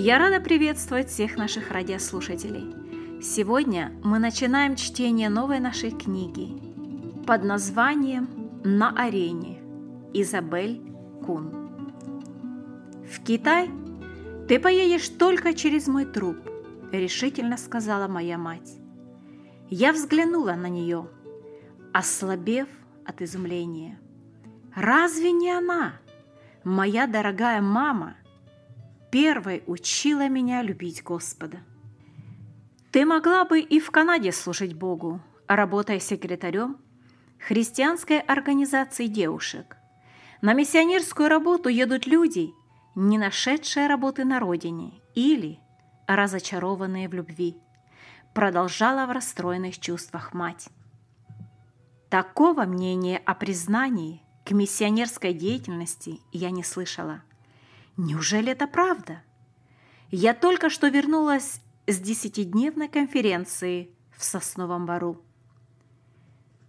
Я 0.00 0.20
рада 0.20 0.38
приветствовать 0.38 1.08
всех 1.08 1.36
наших 1.36 1.72
радиослушателей. 1.72 3.20
Сегодня 3.20 3.92
мы 4.04 4.20
начинаем 4.20 4.76
чтение 4.76 5.28
новой 5.28 5.58
нашей 5.58 5.90
книги 5.90 6.56
под 7.26 7.42
названием 7.42 8.28
«На 8.62 8.90
арене» 8.90 9.58
Изабель 10.14 10.80
Кун. 11.26 11.50
В 13.12 13.24
Китай 13.24 13.68
ты 14.46 14.60
поедешь 14.60 15.08
только 15.08 15.52
через 15.52 15.88
мой 15.88 16.04
труп, 16.04 16.36
решительно 16.92 17.56
сказала 17.56 18.06
моя 18.06 18.38
мать. 18.38 18.78
Я 19.68 19.92
взглянула 19.92 20.52
на 20.52 20.68
нее, 20.68 21.08
ослабев 21.92 22.68
от 23.04 23.20
изумления. 23.20 23.98
Разве 24.76 25.32
не 25.32 25.50
она, 25.50 25.94
моя 26.62 27.08
дорогая 27.08 27.60
мама, 27.60 28.14
первой 29.10 29.62
учила 29.66 30.28
меня 30.28 30.62
любить 30.62 31.02
Господа? 31.02 31.58
Ты 32.90 33.04
могла 33.04 33.44
бы 33.44 33.60
и 33.60 33.80
в 33.80 33.90
Канаде 33.90 34.32
служить 34.32 34.74
Богу, 34.74 35.20
работая 35.46 36.00
секретарем 36.00 36.78
христианской 37.38 38.20
организации 38.20 39.06
девушек. 39.06 39.76
На 40.40 40.52
миссионерскую 40.52 41.28
работу 41.28 41.68
едут 41.68 42.06
люди, 42.06 42.52
не 42.94 43.18
нашедшие 43.18 43.86
работы 43.86 44.24
на 44.24 44.40
родине 44.40 44.92
или 45.14 45.58
разочарованные 46.06 47.08
в 47.08 47.14
любви 47.14 47.56
продолжала 48.34 49.06
в 49.06 49.10
расстроенных 49.10 49.78
чувствах 49.78 50.32
мать. 50.32 50.68
Такого 52.08 52.64
мнения 52.64 53.18
о 53.18 53.34
признании 53.34 54.22
к 54.44 54.52
миссионерской 54.52 55.34
деятельности 55.34 56.20
я 56.32 56.50
не 56.50 56.62
слышала. 56.62 57.22
Неужели 57.98 58.52
это 58.52 58.68
правда? 58.68 59.22
Я 60.12 60.32
только 60.32 60.70
что 60.70 60.86
вернулась 60.86 61.60
с 61.88 61.98
десятидневной 61.98 62.86
конференции 62.86 63.90
в 64.16 64.22
Сосновом 64.22 64.86
Бару. 64.86 65.20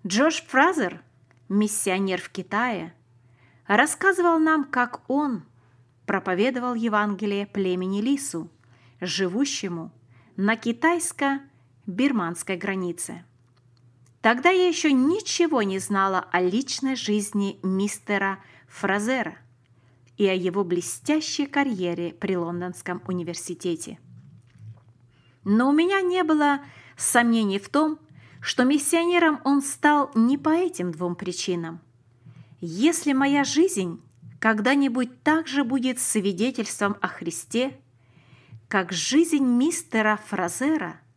Джош 0.06 0.42
Фразер, 0.48 1.04
миссионер 1.48 2.20
в 2.20 2.30
Китае, 2.30 2.96
рассказывал 3.68 4.40
нам, 4.40 4.64
как 4.64 5.08
он 5.08 5.44
проповедовал 6.08 6.74
Евангелие 6.74 7.46
племени 7.46 8.02
Лису, 8.02 8.50
живущему 9.00 9.92
на 10.36 10.56
китайско 10.56 11.42
бирманской 11.86 12.58
границе. 12.58 13.24
Тогда 14.22 14.50
я 14.50 14.68
еще 14.68 14.92
ничего 14.92 15.62
не 15.62 15.78
знала 15.78 16.28
о 16.32 16.42
личной 16.42 16.96
жизни 16.96 17.60
мистера 17.62 18.40
Фразера 18.68 19.38
и 20.20 20.28
о 20.28 20.36
его 20.36 20.64
блестящей 20.64 21.48
карьере 21.48 22.14
при 22.14 22.38
Лондонском 22.38 23.02
университете. 23.08 23.98
Но 25.44 25.70
у 25.70 25.72
меня 25.72 26.02
не 26.02 26.24
было 26.24 26.62
сомнений 26.96 27.58
в 27.58 27.70
том, 27.70 27.98
что 28.40 28.66
миссионером 28.66 29.42
он 29.44 29.64
стал 29.64 30.12
не 30.14 30.38
по 30.38 30.50
этим 30.50 30.92
двум 30.92 31.16
причинам. 31.16 31.82
Если 32.62 33.14
моя 33.14 33.44
жизнь 33.44 34.00
когда-нибудь 34.40 35.24
также 35.24 35.64
будет 35.64 36.00
свидетельством 36.00 36.96
о 37.02 37.08
Христе, 37.08 37.80
как 38.68 38.92
жизнь 38.92 39.44
мистера 39.44 40.20
Фразера– 40.28 41.02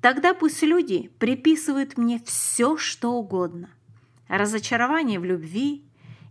Тогда 0.00 0.32
пусть 0.32 0.62
люди 0.62 1.10
приписывают 1.18 1.98
мне 1.98 2.22
все, 2.24 2.76
что 2.76 3.12
угодно. 3.12 3.70
Разочарование 4.28 5.18
в 5.18 5.24
любви 5.24 5.87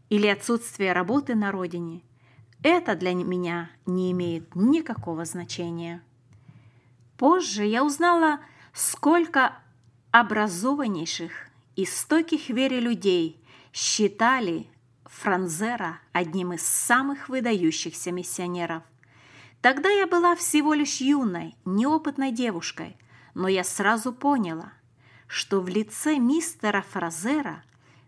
или 0.09 0.27
отсутствие 0.27 0.93
работы 0.93 1.35
на 1.35 1.51
родине– 1.51 2.01
это 2.63 2.95
для 2.95 3.13
меня 3.13 3.69
не 3.85 4.11
имеет 4.11 4.55
никакого 4.55 5.25
значения. 5.25 6.01
Позже 7.17 7.65
я 7.65 7.83
узнала, 7.83 8.39
сколько 8.73 9.53
образованнейших 10.11 11.31
и 11.75 11.85
стойких 11.85 12.49
вере 12.49 12.79
людей 12.79 13.39
считали 13.73 14.67
Франзера 15.05 15.99
одним 16.11 16.53
из 16.53 16.65
самых 16.65 17.29
выдающихся 17.29 18.11
миссионеров. 18.11 18.83
Тогда 19.61 19.89
я 19.89 20.07
была 20.07 20.35
всего 20.35 20.73
лишь 20.73 20.97
юной, 21.01 21.55
неопытной 21.65 22.31
девушкой– 22.31 22.97
но 23.37 23.47
я 23.47 23.63
сразу 23.63 24.13
поняла, 24.13 24.73
что 25.27 25.61
в 25.61 25.67
лице 25.67 26.17
мистера 26.17 26.81
Фразера 26.81 27.63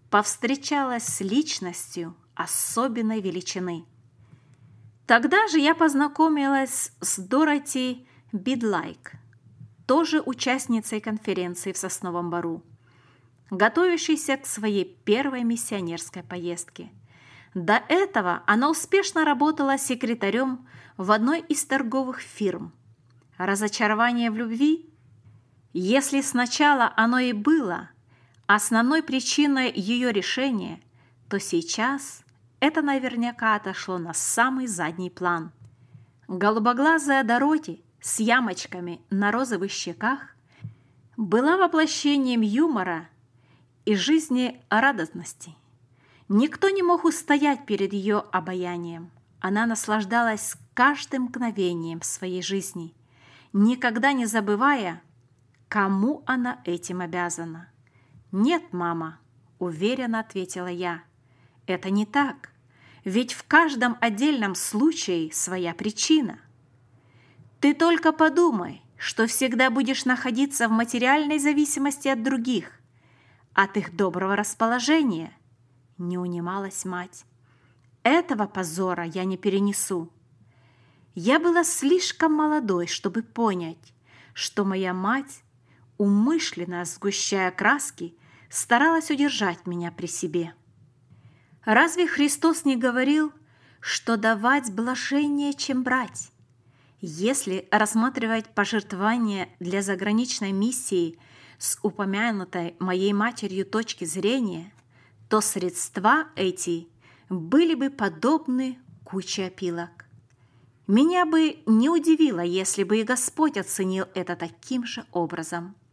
повстречалась 0.09 1.03
с 1.03 1.21
личностью 1.21 2.15
особенной 2.35 3.21
величины. 3.21 3.85
Тогда 5.05 5.47
же 5.47 5.59
я 5.59 5.75
познакомилась 5.75 6.91
с 7.01 7.19
Дороти 7.19 8.07
Бидлайк, 8.31 9.13
тоже 9.87 10.21
участницей 10.21 11.01
конференции 11.01 11.71
в 11.71 11.77
Сосновом 11.77 12.29
Бару, 12.29 12.63
готовящейся 13.49 14.37
к 14.37 14.45
своей 14.45 14.85
первой 14.85 15.43
миссионерской 15.43 16.23
поездке. 16.23 16.91
До 17.55 17.81
этого 17.89 18.43
она 18.45 18.69
успешно 18.69 19.25
работала 19.25 19.77
секретарем 19.77 20.67
в 20.97 21.11
одной 21.11 21.39
из 21.39 21.65
торговых 21.65 22.19
фирм. 22.19 22.71
Разочарование 23.37 24.29
в 24.29 24.37
любви 24.37 24.89
если 25.73 26.21
сначала 26.21 26.91
оно 26.95 27.19
и 27.19 27.31
было 27.31 27.89
основной 28.55 29.03
причиной 29.03 29.71
ее 29.71 30.11
решения, 30.11 30.81
то 31.29 31.39
сейчас 31.39 32.23
это 32.59 32.81
наверняка 32.81 33.55
отошло 33.55 33.99
на 33.99 34.15
самый 34.15 34.65
задний 34.65 35.11
план. 35.11 35.51
Голубоглазая 36.27 37.23
Дороти 37.23 37.83
с 38.01 38.19
ямочками 38.19 39.01
на 39.11 39.31
розовых 39.31 39.71
щеках 39.71 40.35
была 41.15 41.57
воплощением 41.57 42.41
юмора 42.41 43.07
и 43.85 43.95
жизни 43.95 44.59
радостности. 44.69 45.55
Никто 46.27 46.69
не 46.69 46.81
мог 46.81 47.05
устоять 47.05 47.67
перед 47.67 47.93
ее 47.93 48.23
обаянием. 48.31 49.11
Она 49.39 49.67
наслаждалась 49.67 50.55
каждым 50.73 51.23
мгновением 51.23 52.01
своей 52.01 52.41
жизни, 52.41 52.95
никогда 53.53 54.11
не 54.11 54.25
забывая, 54.25 55.01
Кому 55.69 56.23
она 56.25 56.61
этим 56.65 56.99
обязана? 56.99 57.68
Нет, 58.31 58.71
мама, 58.71 59.19
уверенно 59.57 60.19
ответила 60.19 60.67
я. 60.67 61.03
Это 61.65 61.89
не 61.89 62.05
так. 62.05 62.51
Ведь 63.05 63.33
в 63.33 63.43
каждом 63.47 63.97
отдельном 64.01 64.55
случае 64.55 65.31
своя 65.31 65.73
причина. 65.73 66.39
Ты 67.59 67.73
только 67.73 68.11
подумай, 68.11 68.81
что 68.97 69.27
всегда 69.27 69.69
будешь 69.69 70.05
находиться 70.05 70.67
в 70.67 70.71
материальной 70.71 71.39
зависимости 71.39 72.07
от 72.07 72.23
других, 72.23 72.79
от 73.53 73.77
их 73.77 73.95
доброго 73.95 74.35
расположения. 74.35 75.33
Не 75.97 76.17
унималась 76.17 76.85
мать. 76.85 77.25
Этого 78.03 78.45
позора 78.45 79.05
я 79.05 79.25
не 79.25 79.37
перенесу. 79.37 80.11
Я 81.15 81.39
была 81.39 81.63
слишком 81.63 82.33
молодой, 82.33 82.87
чтобы 82.87 83.23
понять, 83.23 83.93
что 84.33 84.63
моя 84.63 84.93
мать 84.93 85.43
умышленно 85.97 86.85
сгущая 86.85 87.51
краски, 87.51 88.15
старалась 88.49 89.11
удержать 89.11 89.65
меня 89.65 89.91
при 89.91 90.07
себе. 90.07 90.53
Разве 91.65 92.07
Христос 92.07 92.65
не 92.65 92.75
говорил, 92.75 93.31
что 93.79 94.17
давать 94.17 94.73
блажение, 94.73 95.53
чем 95.53 95.83
брать? 95.83 96.31
Если 97.01 97.67
рассматривать 97.71 98.47
пожертвования 98.53 99.49
для 99.59 99.81
заграничной 99.81 100.51
миссии 100.51 101.17
с 101.57 101.77
упомянутой 101.81 102.75
моей 102.79 103.13
матерью 103.13 103.65
точки 103.65 104.05
зрения, 104.05 104.73
то 105.29 105.41
средства 105.41 106.27
эти 106.35 106.87
были 107.29 107.75
бы 107.75 107.89
подобны 107.89 108.79
куче 109.05 109.45
опилок. 109.45 110.05
Меня 110.87 111.25
бы 111.25 111.59
не 111.67 111.89
удивило, 111.89 112.41
если 112.41 112.83
бы 112.83 112.97
и 112.99 113.03
Господь 113.03 113.57
оценил 113.57 114.05
это 114.15 114.35
таким 114.35 114.85
же 114.85 115.05
образом– 115.11 115.75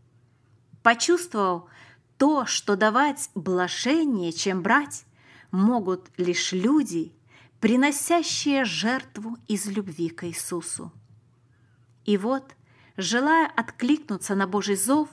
почувствовал 0.86 1.68
то, 2.18 2.46
что 2.46 2.76
давать 2.76 3.30
блажение, 3.34 4.32
чем 4.32 4.62
брать, 4.62 5.04
могут 5.50 6.10
лишь 6.16 6.52
люди, 6.52 7.12
приносящие 7.60 8.64
жертву 8.64 9.36
из 9.48 9.66
любви 9.66 10.08
к 10.08 10.26
Иисусу. 10.26 10.92
И 12.04 12.16
вот, 12.16 12.54
желая 12.96 13.46
откликнуться 13.46 14.34
на 14.34 14.46
Божий 14.46 14.76
зов, 14.76 15.08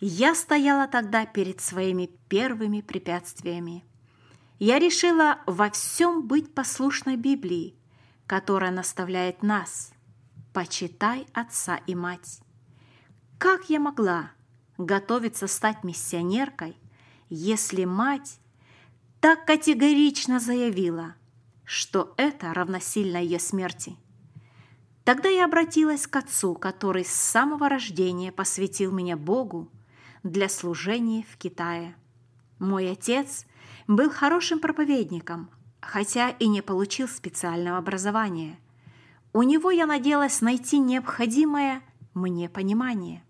я 0.00 0.34
стояла 0.34 0.86
тогда 0.88 1.24
перед 1.24 1.60
своими 1.60 2.10
первыми 2.28 2.80
препятствиями. 2.80 3.84
Я 4.58 4.78
решила 4.78 5.38
во 5.46 5.70
всем 5.70 6.26
быть 6.26 6.54
послушной 6.54 7.16
Библии, 7.16 7.74
которая 8.26 8.70
наставляет 8.70 9.42
нас 9.42 9.92
«Почитай 10.52 11.26
отца 11.32 11.76
и 11.86 11.94
мать». 11.94 12.40
Как 13.38 13.68
я 13.68 13.78
могла 13.78 14.30
готовится 14.78 15.46
стать 15.46 15.84
миссионеркой, 15.84 16.76
если 17.28 17.84
мать 17.84 18.40
так 19.20 19.44
категорично 19.46 20.38
заявила, 20.38 21.14
что 21.64 22.14
это 22.16 22.52
равносильно 22.54 23.18
ее 23.18 23.38
смерти. 23.38 23.96
Тогда 25.04 25.28
я 25.28 25.44
обратилась 25.44 26.06
к 26.06 26.16
отцу, 26.16 26.54
который 26.54 27.04
с 27.04 27.12
самого 27.12 27.68
рождения 27.68 28.32
посвятил 28.32 28.92
меня 28.92 29.16
Богу 29.16 29.70
для 30.22 30.48
служения 30.48 31.24
в 31.30 31.36
Китае. 31.36 31.94
Мой 32.58 32.90
отец 32.90 33.46
был 33.86 34.10
хорошим 34.10 34.58
проповедником, 34.58 35.48
хотя 35.80 36.30
и 36.30 36.48
не 36.48 36.62
получил 36.62 37.06
специального 37.06 37.78
образования. 37.78 38.58
У 39.32 39.42
него 39.42 39.70
я 39.70 39.86
надеялась 39.86 40.40
найти 40.40 40.78
необходимое 40.78 41.82
мне 42.14 42.48
понимание. 42.48 43.22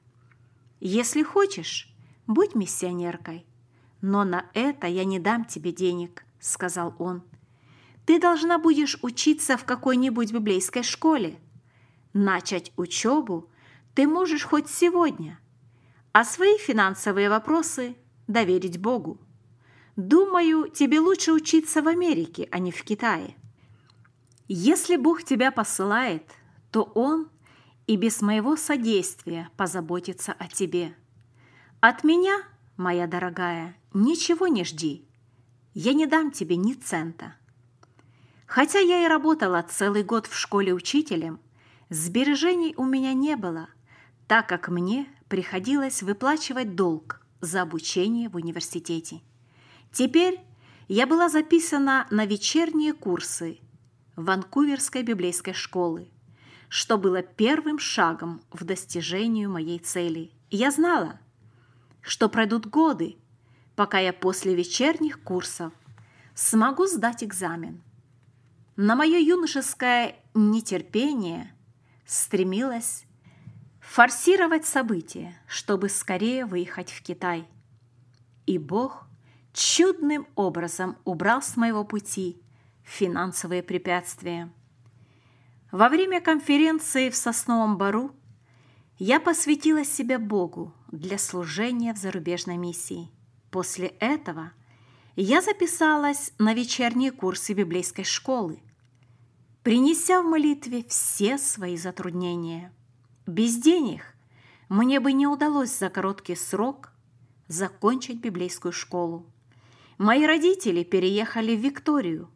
Если 0.81 1.23
хочешь, 1.23 1.89
будь 2.27 2.55
миссионеркой, 2.55 3.47
но 4.01 4.25
на 4.25 4.47
это 4.53 4.87
я 4.87 5.05
не 5.05 5.19
дам 5.19 5.45
тебе 5.45 5.73
денег, 5.73 6.25
сказал 6.39 6.95
он. 6.99 7.23
Ты 8.05 8.21
должна 8.21 8.59
будешь 8.59 8.99
учиться 9.03 9.57
в 9.57 9.65
какой-нибудь 9.65 10.33
библейской 10.33 10.83
школе. 10.83 11.39
Начать 12.13 12.73
учебу 12.77 13.51
ты 13.95 14.07
можешь 14.07 14.45
хоть 14.45 14.69
сегодня, 14.69 15.41
а 16.13 16.25
свои 16.25 16.59
финансовые 16.59 17.31
вопросы 17.31 17.97
доверить 18.27 18.79
Богу. 18.79 19.19
Думаю, 19.97 20.69
тебе 20.69 21.01
лучше 21.01 21.33
учиться 21.33 21.81
в 21.81 21.89
Америке, 21.89 22.49
а 22.51 22.59
не 22.59 22.71
в 22.71 22.83
Китае. 22.85 23.35
Если 24.47 24.97
Бог 24.97 25.25
тебя 25.25 25.51
посылает, 25.51 26.31
то 26.71 26.83
Он 26.83 27.29
и 27.87 27.97
без 27.97 28.21
моего 28.21 28.57
содействия 28.57 29.51
позаботится 29.57 30.33
о 30.33 30.49
тебе. 30.49 30.95
От 31.81 32.05
меня, 32.05 32.37
моя 32.77 33.07
дорогая, 33.07 33.77
ничего 33.95 34.49
не 34.49 34.65
жди. 34.65 35.05
Я 35.75 35.93
не 35.93 36.07
дам 36.07 36.31
тебе 36.31 36.57
ни 36.57 36.73
цента. 36.73 37.35
Хотя 38.47 38.79
я 38.79 39.05
и 39.05 39.09
работала 39.09 39.65
целый 39.69 40.03
год 40.03 40.27
в 40.27 40.37
школе 40.37 40.73
учителем, 40.73 41.41
сбережений 41.91 42.75
у 42.77 42.85
меня 42.85 43.13
не 43.13 43.37
было, 43.37 43.69
так 44.27 44.49
как 44.49 44.69
мне 44.69 45.07
приходилось 45.29 46.03
выплачивать 46.03 46.75
долг 46.75 47.21
за 47.41 47.63
обучение 47.63 48.29
в 48.29 48.37
университете. 48.37 49.21
Теперь 49.93 50.41
я 50.89 51.07
была 51.07 51.29
записана 51.29 52.07
на 52.11 52.27
вечерние 52.27 52.93
курсы 52.93 53.59
Ванкуверской 54.15 55.03
библейской 55.03 55.53
школы, 55.53 56.09
что 56.69 56.99
было 56.99 57.23
первым 57.23 57.79
шагом 57.79 58.43
в 58.51 58.65
достижению 58.65 59.51
моей 59.51 59.79
цели. 59.79 60.31
Я 60.51 60.71
знала, 60.71 61.21
что 62.01 62.29
пройдут 62.29 62.67
годы, 62.67 63.17
пока 63.75 63.99
я 63.99 64.13
после 64.13 64.55
вечерних 64.55 65.23
курсов 65.23 65.73
смогу 66.35 66.87
сдать 66.87 67.25
экзамен. 67.25 67.83
На 68.77 68.95
мое 68.95 69.19
юношеское 69.19 70.17
нетерпение 70.35 71.55
стремилось 72.05 73.05
форсировать 73.81 74.67
события, 74.67 75.35
чтобы 75.47 75.89
скорее 75.89 76.45
выехать 76.45 76.91
в 76.91 77.03
Китай. 77.03 77.49
И 78.45 78.59
Бог 78.59 79.07
чудным 79.53 80.27
образом 80.35 80.99
убрал 81.05 81.41
с 81.41 81.57
моего 81.57 81.85
пути 81.85 82.41
финансовые 82.83 83.63
препятствия. 83.63 84.53
Во 85.77 85.91
время 85.91 86.23
конференции 86.23 87.11
в 87.11 87.17
Сосновом 87.17 87.77
Бару 87.77 88.11
я 88.99 89.21
посвятила 89.21 89.85
себя 89.85 90.19
Богу 90.19 90.73
для 90.91 91.19
служения 91.19 91.93
в 91.93 91.99
зарубежной 91.99 92.57
миссии. 92.57 93.11
После 93.51 93.89
этого 94.01 94.53
я 95.17 95.43
записалась 95.43 96.33
на 96.39 96.55
вечерние 96.55 97.11
курсы 97.11 97.53
библейской 97.53 98.05
школы, 98.05 98.59
принеся 99.63 100.23
в 100.23 100.25
молитве 100.25 100.83
все 100.89 101.37
свои 101.37 101.77
затруднения. 101.77 102.73
Без 103.27 103.59
денег 103.59 104.17
мне 104.71 104.99
бы 104.99 105.13
не 105.13 105.27
удалось 105.27 105.77
за 105.77 105.91
короткий 105.91 106.37
срок 106.37 106.91
закончить 107.49 108.23
библейскую 108.23 108.73
школу. 108.73 109.27
Мои 109.99 110.25
родители 110.25 110.85
переехали 110.85 111.55
в 111.55 111.61
Викторию, 111.61 112.31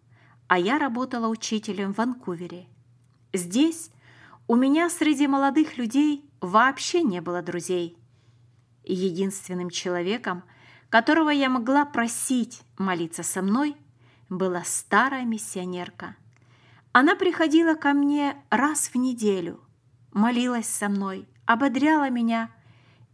а 0.47 0.59
я 0.59 0.79
работала 0.79 1.27
учителем 1.29 1.95
в 1.95 1.97
Ванкувере. 1.97 2.69
Здесь 3.33 3.91
у 4.47 4.57
меня 4.57 4.91
среди 4.91 5.27
молодых 5.27 5.79
людей 5.79 6.29
вообще 6.41 7.03
не 7.03 7.21
было 7.21 7.43
друзей. 7.43 7.97
Единственным 8.85 9.71
человеком, 9.71 10.43
которого 10.89 11.31
я 11.31 11.49
могла 11.49 11.85
просить 11.85 12.63
молиться 12.79 13.23
со 13.23 13.43
мной, 13.43 13.77
была 14.29 14.63
старая 14.65 15.25
миссионерка. 15.25 16.17
Она 16.93 17.15
приходила 17.15 17.75
ко 17.75 17.93
мне 17.93 18.37
раз 18.51 18.89
в 18.89 18.97
неделю, 18.97 19.61
молилась 20.13 20.69
со 20.69 20.89
мной, 20.89 21.29
ободряла 21.47 22.11
меня 22.11 22.51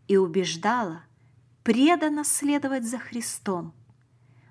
и 0.08 0.16
убеждала 0.16 1.02
преданно 1.62 2.24
следовать 2.24 2.84
за 2.84 2.98
Христом– 2.98 3.74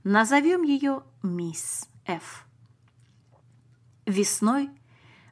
Назовем 0.05 0.61
ее 0.61 1.01
мисс 1.23 1.89
Ф. 2.05 2.45
Весной 4.05 4.69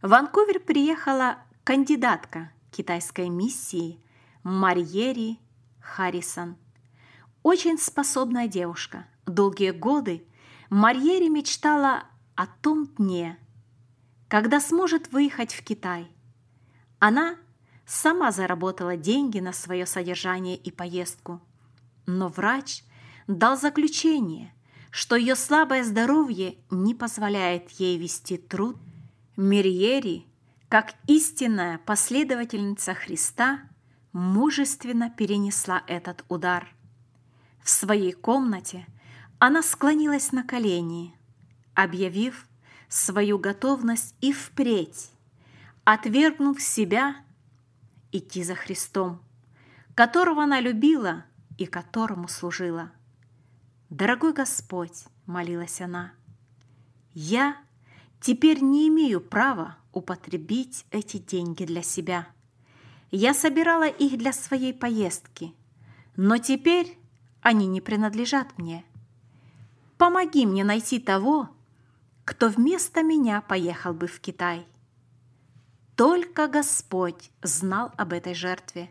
в 0.04 0.10
Ванкувер 0.10 0.60
приехала 0.60 1.38
кандидатка 1.64 2.52
китайской 2.72 3.30
миссии 3.30 4.02
Марьери 4.44 5.40
Харрисон. 5.80 6.58
Очень 7.42 7.78
способная 7.78 8.50
девушка. 8.50 9.08
Долгие 9.26 9.72
годы 9.72 10.28
Марьери 10.70 11.30
мечтала 11.30 12.04
о 12.36 12.48
том 12.48 12.88
дне, 12.98 13.40
когда 14.28 14.60
сможет 14.60 15.14
выехать 15.14 15.54
в 15.54 15.64
Китай. 15.64 16.12
Она 17.00 17.38
сама 17.86 18.34
заработала 18.34 18.98
деньги 18.98 19.40
на 19.40 19.54
свое 19.54 19.86
содержание 19.86 20.58
и 20.58 20.70
поездку. 20.70 21.42
Но 22.06 22.28
врач 22.28 22.84
дал 23.28 23.58
заключение– 23.58 24.54
что 24.94 25.16
ее 25.16 25.36
слабое 25.36 25.84
здоровье 25.84 26.60
не 26.70 26.94
позволяет 26.94 27.72
ей 27.72 27.98
вести 27.98 28.38
труд. 28.38 28.78
Мирьери, 29.36 30.28
как 30.70 30.94
истинная 31.08 31.80
последовательница 31.80 32.94
Христа, 32.94 33.62
мужественно 34.12 35.10
перенесла 35.10 35.84
этот 35.88 36.24
удар. 36.30 36.68
В 37.64 37.70
своей 37.70 38.12
комнате 38.12 38.86
она 39.40 39.64
склонилась 39.64 40.32
на 40.34 40.44
колени, 40.44 41.18
объявив 41.74 42.48
свою 42.90 43.40
готовность 43.40 44.14
и 44.22 44.32
впредь, 44.32 45.10
отвергнув 45.84 46.62
себя, 46.62 47.16
идти 48.12 48.44
за 48.44 48.54
Христом, 48.54 49.20
которого 49.96 50.44
она 50.44 50.60
любила 50.60 51.26
и 51.58 51.66
которому 51.66 52.28
служила. 52.28 52.92
«Дорогой 53.90 54.34
Господь»,— 54.34 55.06
молилась 55.26 55.82
она,— 55.82 56.14
«я 57.14 57.58
теперь 58.24 58.64
не 58.64 58.88
имею 58.88 59.20
права 59.20 59.76
употребить 59.92 60.86
эти 60.92 61.18
деньги 61.18 61.66
для 61.66 61.84
себя. 61.84 62.28
Я 63.12 63.34
собирала 63.34 63.88
их 63.88 64.18
для 64.18 64.32
своей 64.32 64.74
поездки, 64.74 65.54
но 66.16 66.38
теперь 66.38 66.98
они 67.42 67.68
не 67.68 67.82
принадлежат 67.82 68.58
мне. 68.58 68.86
Помоги 69.98 70.46
мне 70.46 70.64
найти 70.64 71.00
того, 71.00 71.50
кто 72.24 72.48
вместо 72.48 73.04
меня 73.04 73.42
поехал 73.42 73.94
бы 73.94 74.08
в 74.08 74.22
Китай. 74.22 74.66
Только 75.98 76.48
Господь 76.48 77.30
знал 77.42 77.92
об 77.98 78.14
этой 78.14 78.34
жертве, 78.34 78.90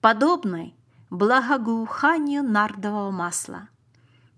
подобной 0.00 0.74
благоуханию 1.08 2.42
нардового 2.42 3.12
масла– 3.12 3.68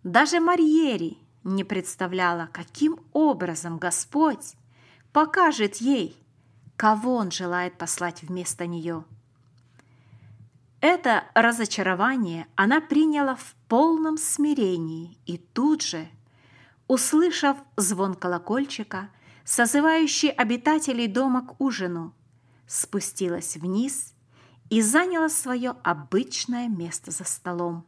даже 0.04 0.40
Марьери 0.40 1.16
не 1.44 1.64
представляла, 1.64 2.48
каким 2.52 3.00
образом 3.12 3.78
Господь 3.78 4.54
покажет 5.12 5.76
ей, 5.76 6.16
кого 6.76 7.16
Он 7.16 7.30
желает 7.30 7.78
послать 7.78 8.22
вместо 8.22 8.66
нее. 8.66 9.04
Это 10.80 11.24
разочарование 11.34 12.48
она 12.56 12.80
приняла 12.80 13.36
в 13.36 13.54
полном 13.68 14.16
смирении 14.18 15.16
и 15.26 15.38
тут 15.38 15.82
же, 15.82 16.08
услышав 16.88 17.56
звон 17.76 18.14
колокольчика, 18.14 19.08
созывающий 19.44 20.30
обитателей 20.30 21.06
дома 21.06 21.46
к 21.46 21.60
ужину, 21.60 22.12
спустилась 22.66 23.56
вниз 23.56 24.12
и 24.70 24.82
заняла 24.82 25.28
свое 25.28 25.76
обычное 25.84 26.66
место 26.68 27.12
за 27.12 27.24
столом. 27.24 27.86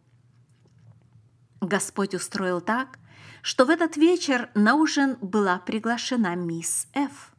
Господь 1.61 2.15
устроил 2.15 2.61
так, 2.61 2.99
что 3.45 3.67
в 3.67 3.69
этот 3.69 3.99
вечер 3.99 4.49
на 4.55 4.75
ужин 4.75 5.19
была 5.21 5.59
приглашена 5.59 6.35
мисс 6.35 6.89
Ф. 6.95 7.35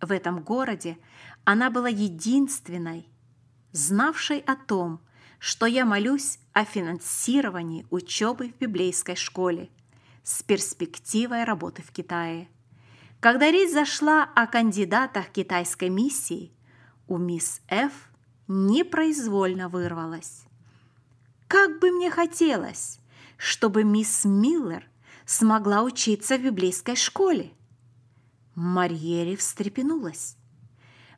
В 0.00 0.10
этом 0.10 0.42
городе 0.42 0.98
она 1.44 1.70
была 1.70 1.88
единственной, 1.88 3.08
знавшей 3.70 4.40
о 4.40 4.56
том, 4.56 5.00
что 5.38 5.66
я 5.66 5.84
молюсь 5.84 6.40
о 6.52 6.64
финансировании 6.64 7.86
учебы 7.90 8.48
в 8.48 8.58
библейской 8.58 9.14
школе 9.14 9.70
с 10.24 10.42
перспективой 10.42 11.44
работы 11.44 11.82
в 11.82 11.92
Китае. 11.92 12.48
Когда 13.20 13.48
речь 13.48 13.70
зашла 13.70 14.24
о 14.24 14.48
кандидатах 14.48 15.28
китайской 15.28 15.88
миссии, 15.88 16.50
у 17.06 17.16
мисс 17.16 17.60
Ф 17.68 17.92
непроизвольно 18.48 19.68
вырвалась. 19.68 20.42
Как 21.46 21.78
бы 21.78 21.92
мне 21.92 22.10
хотелось, 22.10 22.98
чтобы 23.36 23.84
мисс 23.84 24.24
Миллер 24.24 24.88
смогла 25.26 25.82
учиться 25.82 26.36
в 26.36 26.42
библейской 26.42 26.96
школе. 26.96 27.52
Марьери 28.54 29.36
встрепенулась. 29.36 30.36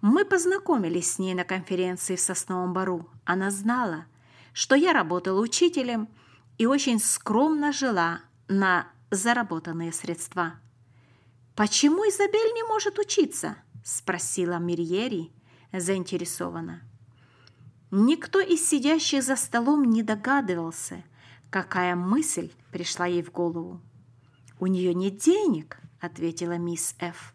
Мы 0.01 0.25
познакомились 0.25 1.13
с 1.13 1.19
ней 1.19 1.35
на 1.35 1.45
конференции 1.45 2.17
в 2.17 2.21
Сосновом 2.21 2.73
Бару. 2.73 3.09
Она 3.25 3.51
знала, 3.51 4.07
что 4.53 4.75
я 4.75 4.93
работала 4.93 5.41
учителем 5.41 6.09
и 6.59 6.67
очень 6.67 7.01
скромно 7.01 7.73
жила 7.73 8.21
на 8.49 8.87
заработанные 9.11 9.93
средства. 9.93 10.55
«Почему 11.55 12.03
Изабель 12.05 12.53
не 12.55 12.65
может 12.65 12.99
учиться?»– 12.99 13.57
спросила 13.85 14.59
Мирьери 14.59 15.33
заинтересованно. 15.73 16.83
Никто 17.91 18.41
из 18.41 18.69
сидящих 18.69 19.23
за 19.23 19.37
столом 19.37 19.85
не 19.85 20.03
догадывался, 20.03 21.05
какая 21.51 21.95
мысль 21.95 22.51
пришла 22.73 23.07
ей 23.07 23.23
в 23.23 23.31
голову. 23.31 23.81
«У 24.59 24.67
нее 24.67 24.95
нет 24.95 25.19
денег»,– 25.19 25.79
ответила 26.01 26.57
мисс 26.59 26.95
Ф. 27.01 27.35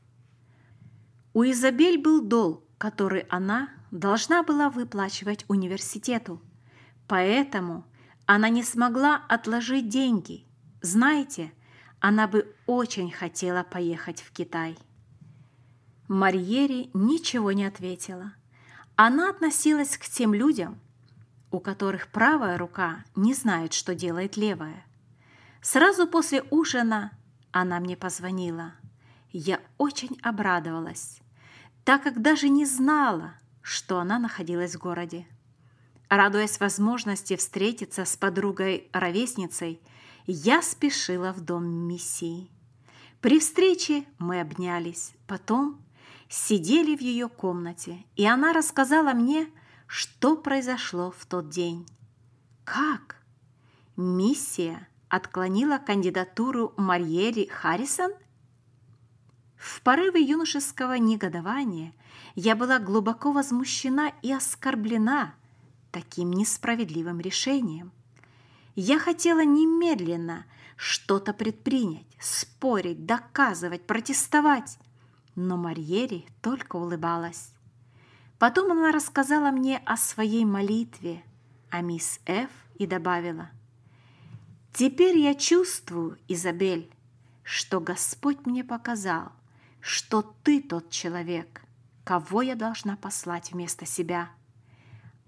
У 1.34 1.44
Изабель 1.44 2.02
был 2.02 2.22
долг, 2.22 2.64
который 2.78 3.22
она 3.30 3.70
должна 3.92 4.44
была 4.44 4.70
выплачивать 4.70 5.46
университету. 5.48 6.42
Поэтому 7.08 7.86
она 8.26 8.50
не 8.50 8.64
смогла 8.64 9.24
отложить 9.28 9.90
деньги. 9.90 10.46
Знаете, 10.82 11.52
она 12.00 12.28
бы 12.28 12.56
очень 12.66 13.12
хотела 13.12 13.64
поехать 13.64 14.22
в 14.22 14.32
Китай. 14.32 14.78
Марьери 16.08 16.90
ничего 16.94 17.52
не 17.52 17.66
ответила. 17.66 18.34
Она 18.96 19.30
относилась 19.30 19.98
к 19.98 20.06
тем 20.06 20.34
людям, 20.34 20.80
у 21.52 21.60
которых 21.60 22.08
правая 22.08 22.58
рука 22.58 23.04
не 23.16 23.34
знает, 23.34 23.74
что 23.74 23.96
делает 23.96 24.38
левая. 24.38 24.86
Сразу 25.62 26.08
после 26.08 26.44
ужина 26.50 27.12
она 27.52 27.80
мне 27.80 27.98
позвонила. 27.98 28.74
Я 29.32 29.60
очень 29.78 30.18
обрадовалась, 30.24 31.20
так 31.84 32.04
как 32.04 32.22
даже 32.22 32.50
не 32.50 32.66
знала, 32.66 33.34
что 33.62 34.00
она 34.00 34.20
находилась 34.20 34.76
в 34.76 34.80
городе. 34.80 35.28
Радуясь 36.10 36.60
возможности 36.60 37.36
встретиться 37.36 38.06
с 38.06 38.18
подругой-ровесницей, 38.18 39.80
я 40.26 40.62
спешила 40.62 41.34
в 41.34 41.42
дом 41.42 41.66
миссии. 41.66 42.50
При 43.22 43.40
встрече 43.40 44.06
мы 44.18 44.42
обнялись, 44.42 45.14
потом 45.28 45.80
сидели 46.30 46.96
в 46.96 47.02
ее 47.02 47.28
комнате, 47.28 48.06
и 48.16 48.26
она 48.26 48.54
рассказала 48.54 49.14
мне, 49.14 49.48
что 49.88 50.38
произошло 50.38 51.12
в 51.16 51.26
тот 51.26 51.50
день. 51.50 51.88
Как? 52.64 53.18
Миссия 53.96 54.89
отклонила 55.10 55.78
кандидатуру 55.78 56.74
Марьери 56.78 57.48
Харрисон? 57.48 58.12
В 59.58 59.82
порыве 59.82 60.22
юношеского 60.22 60.98
негодования 60.98 61.94
я 62.36 62.56
была 62.56 62.80
глубоко 62.80 63.32
возмущена 63.32 64.14
и 64.22 64.32
оскорблена 64.32 65.34
таким 65.92 66.32
несправедливым 66.32 67.20
решением. 67.20 67.92
Я 68.76 69.00
хотела 69.00 69.44
немедленно 69.44 70.46
что-то 70.78 71.34
предпринять, 71.34 72.06
спорить, 72.20 73.06
доказывать, 73.06 73.86
протестовать. 73.86 74.78
Но 75.36 75.58
Марьери 75.58 76.26
только 76.42 76.78
улыбалась. 76.78 77.52
Потом 78.38 78.72
она 78.72 78.92
рассказала 78.94 79.52
мне 79.52 79.82
о 79.86 79.98
своей 79.98 80.46
молитве, 80.46 81.24
о 81.70 81.82
мисс 81.82 82.22
Ф. 82.26 82.50
и 82.76 82.88
добавила. 82.88 83.50
«Теперь 84.74 85.18
я 85.18 85.36
чувствую, 85.36 86.18
Изабель, 86.28 86.92
что 87.44 87.80
Господь 87.80 88.46
мне 88.46 88.64
показал, 88.64 89.32
что 89.82 90.22
ты 90.44 90.62
тот 90.62 90.90
человек, 90.90 91.62
кого 92.04 92.42
я 92.42 92.56
должна 92.56 92.96
послать 92.96 93.52
вместо 93.52 93.86
себя. 93.86 94.30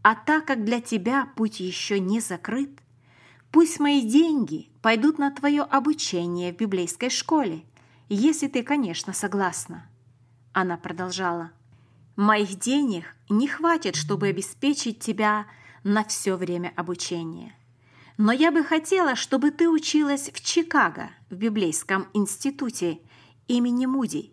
А 0.04 0.16
так 0.16 0.46
как 0.46 0.64
для 0.64 0.82
тебя 0.82 1.28
путь 1.36 1.60
еще 1.60 2.00
не 2.00 2.20
закрыт, 2.20 2.82
Пусть 3.52 3.82
мои 3.82 4.02
деньги 4.02 4.70
пойдут 4.82 5.18
на 5.18 5.30
твое 5.30 5.64
обучение 5.64 6.54
в 6.54 6.58
библейской 6.58 7.10
школе, 7.10 7.66
если 8.08 8.48
ты, 8.48 8.64
конечно, 8.64 9.12
согласна. 9.12 9.86
Она 10.54 10.78
продолжала. 10.78 11.52
Моих 12.16 12.60
денег 12.60 13.14
не 13.30 13.48
хватит, 13.48 13.96
чтобы 13.96 14.28
обеспечить 14.28 15.00
тебя 15.00 15.48
на 15.84 16.06
все 16.06 16.36
время 16.36 16.72
обучения. 16.78 17.54
Но 18.24 18.32
я 18.32 18.52
бы 18.52 18.64
хотела, 18.64 19.16
чтобы 19.16 19.50
ты 19.50 19.68
училась 19.68 20.30
в 20.32 20.42
Чикаго, 20.42 21.10
в 21.32 21.36
библейском 21.36 22.08
институте 22.14 23.00
имени 23.48 23.88
Муди. 23.88 24.32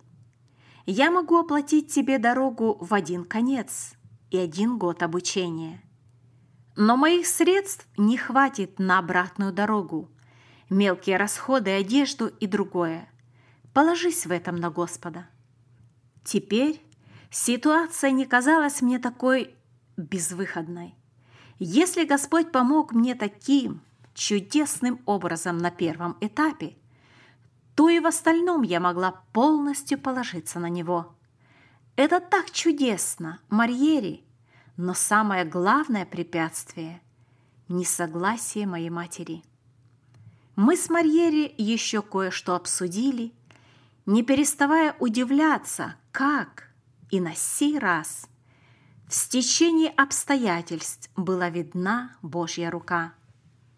Я 0.85 1.11
могу 1.11 1.39
оплатить 1.39 1.93
тебе 1.93 2.19
дорогу 2.19 2.77
в 2.81 2.93
один 2.93 3.25
конец 3.25 3.95
и 4.31 4.37
один 4.37 4.79
год 4.79 5.03
обучения– 5.03 5.83
но 6.81 6.97
моих 6.97 7.27
средств 7.27 7.89
не 7.97 8.17
хватит 8.17 8.79
на 8.79 9.01
обратную 9.01 9.53
дорогу. 9.53 10.09
Мелкие 10.71 11.17
расходы, 11.17 11.71
одежду 11.73 12.29
и 12.29 12.47
другое. 12.47 13.11
Положись 13.75 14.27
в 14.27 14.31
этом 14.31 14.55
на 14.55 14.71
Господа. 14.71 15.27
Теперь 16.23 16.81
ситуация 17.33 18.13
не 18.13 18.27
казалась 18.27 18.81
мне 18.81 19.01
такой 19.01 19.57
безвыходной. 19.97 20.95
Если 21.59 22.05
Господь 22.05 22.53
помог 22.53 22.93
мне 22.93 23.15
таким 23.15 23.81
чудесным 24.15 25.01
образом 25.07 25.59
на 25.59 25.71
первом 25.71 26.17
этапе, 26.21 26.77
то 27.75 27.89
и 27.89 28.01
в 28.01 28.07
остальном 28.07 28.63
я 28.63 28.81
могла 28.81 29.23
полностью 29.33 29.99
положиться 29.99 30.61
на 30.61 30.69
Него. 30.69 31.15
Это 31.97 32.21
так 32.21 32.51
чудесно, 32.51 33.41
Марьери, 33.49 34.25
но 34.77 34.95
самое 34.95 35.45
главное 35.45 36.07
препятствие– 36.07 37.01
несогласие 37.69 38.67
моей 38.67 38.91
матери. 38.91 39.43
Мы 40.55 40.77
с 40.77 40.89
Марьери 40.91 41.53
еще 41.57 42.03
кое-что 42.03 42.55
обсудили, 42.55 43.33
не 44.07 44.23
переставая 44.23 44.97
удивляться, 44.99 45.97
как 46.13 46.71
и 47.11 47.21
на 47.21 47.35
сей 47.35 47.79
раз 47.79 48.29
в 49.09 49.15
стечении 49.15 49.93
обстоятельств 49.97 51.11
была 51.17 51.51
видна 51.51 52.17
Божья 52.23 52.71
рука. 52.71 53.15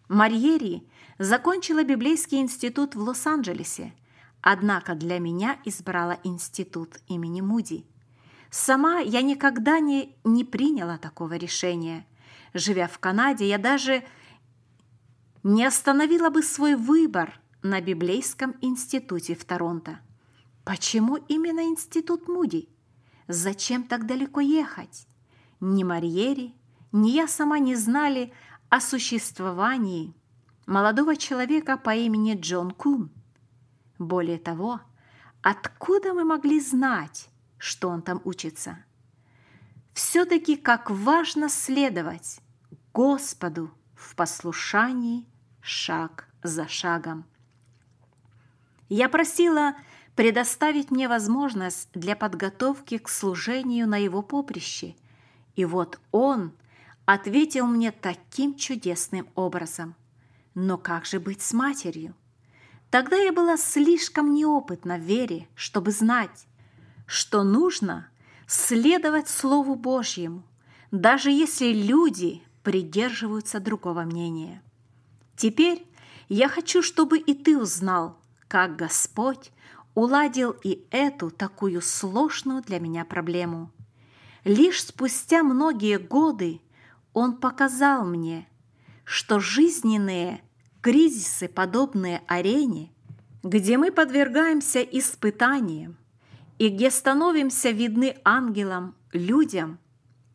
Марьери 0.07 0.87
закончила 1.17 1.83
библейский 1.83 2.39
институт 2.39 2.95
в 2.95 2.99
Лос-Анджелесе, 2.99 3.93
однако 4.41 4.93
для 4.95 5.19
меня 5.19 5.57
избрала 5.65 6.19
институт 6.23 6.97
имени 7.07 7.41
Муди– 7.41 7.85
Сама 8.51 8.99
я 8.99 9.21
никогда 9.21 9.79
не, 9.79 10.13
не 10.25 10.43
приняла 10.43 10.97
такого 10.97 11.35
решения. 11.35 12.05
Живя 12.53 12.89
в 12.89 12.99
Канаде, 12.99 13.47
я 13.47 13.57
даже 13.57 14.03
не 15.41 15.65
остановила 15.65 16.29
бы 16.29 16.43
свой 16.43 16.75
выбор 16.75 17.39
на 17.63 17.79
Библейском 17.79 18.55
институте 18.59 19.35
в 19.35 19.45
Торонто. 19.45 20.01
Почему 20.65 21.15
именно 21.15 21.61
институт 21.61 22.27
Муди? 22.27 22.67
Зачем 23.29 23.83
так 23.83 24.05
далеко 24.05 24.41
ехать? 24.41 25.07
Ни 25.61 25.83
Марьери, 25.83 26.55
ни 26.91 27.11
я 27.11 27.27
сама 27.27 27.59
не 27.59 27.75
знали 27.75 28.33
о 28.69 28.81
существовании 28.81 30.15
молодого 30.65 31.15
человека 31.15 31.77
по 31.77 31.95
имени 31.95 32.35
Джон 32.35 32.71
Кун. 32.71 33.11
Более 33.99 34.39
того, 34.39 34.81
откуда 35.43 36.13
мы 36.15 36.23
могли 36.23 36.59
знать, 36.59 37.29
что 37.59 37.89
он 37.89 38.01
там 38.01 38.21
учится. 38.23 38.83
Все-таки 39.93 40.55
как 40.55 40.89
важно 40.89 41.47
следовать 41.47 42.39
Господу 42.91 43.71
в 43.93 44.15
послушании 44.15 45.27
шаг 45.61 46.27
за 46.41 46.67
шагом. 46.67 47.23
Я 48.89 49.09
просила 49.09 49.75
предоставить 50.15 50.89
мне 50.89 51.07
возможность 51.07 51.89
для 51.93 52.15
подготовки 52.15 52.97
к 52.97 53.07
служению 53.07 53.87
на 53.87 53.97
его 53.97 54.23
поприще, 54.23 54.95
и 55.61 55.65
вот 55.65 55.99
он 56.11 56.53
ответил 57.05 57.67
мне 57.67 57.91
таким 57.91 58.55
чудесным 58.55 59.27
образом. 59.35 59.93
Но 60.55 60.79
как 60.79 61.05
же 61.05 61.19
быть 61.19 61.43
с 61.43 61.53
матерью? 61.53 62.15
Тогда 62.89 63.15
я 63.15 63.31
была 63.31 63.57
слишком 63.57 64.33
неопытна 64.33 64.97
в 64.97 65.01
вере, 65.01 65.47
чтобы 65.53 65.91
знать, 65.91 66.47
что 67.05 67.43
нужно 67.43 68.07
следовать 68.47 69.29
Слову 69.29 69.75
Божьему, 69.75 70.41
даже 70.89 71.29
если 71.29 71.71
люди 71.71 72.41
придерживаются 72.63 73.59
другого 73.59 74.01
мнения. 74.01 74.63
Теперь 75.35 75.85
я 76.27 76.49
хочу, 76.49 76.81
чтобы 76.81 77.19
и 77.19 77.35
ты 77.35 77.55
узнал, 77.55 78.17
как 78.47 78.77
Господь 78.77 79.51
уладил 79.93 80.55
и 80.63 80.87
эту 80.89 81.29
такую 81.29 81.83
сложную 81.83 82.63
для 82.63 82.79
меня 82.79 83.05
проблему. 83.05 83.71
Лишь 84.43 84.83
спустя 84.83 85.43
многие 85.43 85.97
годы 85.97 86.61
он 87.13 87.37
показал 87.37 88.05
мне, 88.05 88.47
что 89.03 89.39
жизненные 89.39 90.41
кризисы, 90.81 91.47
подобные 91.47 92.23
арене, 92.27 92.91
где 93.43 93.77
мы 93.77 93.91
подвергаемся 93.91 94.81
испытаниям 94.81 95.97
и 96.57 96.69
где 96.69 96.89
становимся 96.89 97.71
видны 97.71 98.17
ангелам, 98.23 98.95
людям 99.13 99.79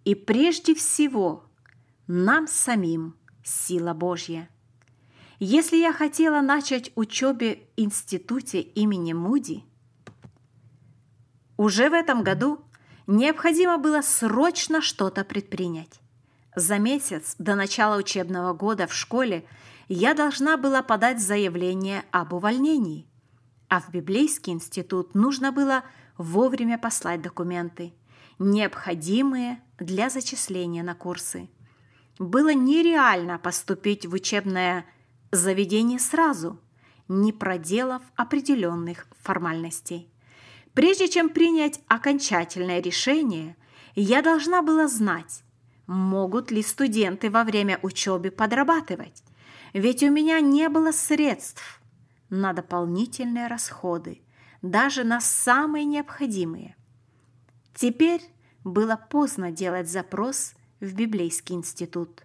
и 0.05 0.15
прежде 0.15 0.75
всего 0.75 1.45
нам 2.07 2.47
самим 2.47 3.17
сила 3.43 3.93
Божья. 3.93 4.49
Если 5.39 5.77
я 5.77 5.93
хотела 5.93 6.41
начать 6.41 6.93
учебе 6.95 7.69
в 7.77 7.81
институте 7.81 8.61
имени 8.61 9.13
Муди, 9.13 9.65
уже 11.57 11.91
в 11.91 11.93
этом 11.93 12.23
году 12.23 12.61
необходимо 13.07 13.79
было 13.79 14.03
срочно 14.03 14.81
что-то 14.81 15.25
предпринять. 15.25 16.01
За 16.55 16.79
месяц 16.79 17.35
до 17.39 17.55
начала 17.55 17.97
учебного 17.97 18.53
года 18.53 18.87
в 18.87 18.95
школе 18.95 19.45
я 19.89 20.15
должна 20.15 20.57
была 20.57 20.83
подать 20.83 21.21
заявление 21.21 22.05
об 22.11 22.33
увольнении, 22.33 23.07
а 23.69 23.81
в 23.81 23.91
Библейский 23.91 24.53
институт 24.53 25.15
нужно 25.15 25.53
было 25.53 25.85
вовремя 26.17 26.79
послать 26.79 27.21
документы, 27.21 27.93
необходимые 28.39 29.61
для 29.79 30.09
зачисления 30.09 30.83
на 30.83 30.95
курсы. 30.95 31.51
Было 32.19 32.55
нереально 32.55 33.39
поступить 33.39 34.07
в 34.07 34.15
учебное 34.15 34.87
заведение 35.31 35.99
сразу, 35.99 36.59
не 37.09 37.33
проделав 37.33 38.03
определенных 38.17 39.07
формальностей. 39.23 40.11
Прежде 40.77 41.09
чем 41.09 41.31
принять 41.31 41.81
окончательное 41.89 42.83
решение, 42.83 43.57
я 43.95 44.21
должна 44.21 44.61
была 44.61 44.89
знать, 44.89 45.43
могут 45.87 46.51
ли 46.51 46.63
студенты 46.63 47.31
во 47.31 47.45
время 47.45 47.79
учебы 47.81 48.31
подрабатывать, 48.31 49.25
ведь 49.73 50.03
у 50.03 50.11
меня 50.11 50.39
не 50.41 50.69
было 50.69 50.93
средств 50.93 51.81
на 52.29 52.53
дополнительные 52.53 53.47
расходы, 53.47 54.21
даже 54.61 55.03
на 55.03 55.23
самые 55.23 55.87
необходимые. 55.87 56.77
Теперь 57.75 58.21
было 58.63 58.97
поздно 58.97 59.51
делать 59.51 59.89
запрос 59.89 60.53
в 60.81 60.93
Библейский 60.93 61.55
институт. 61.55 62.23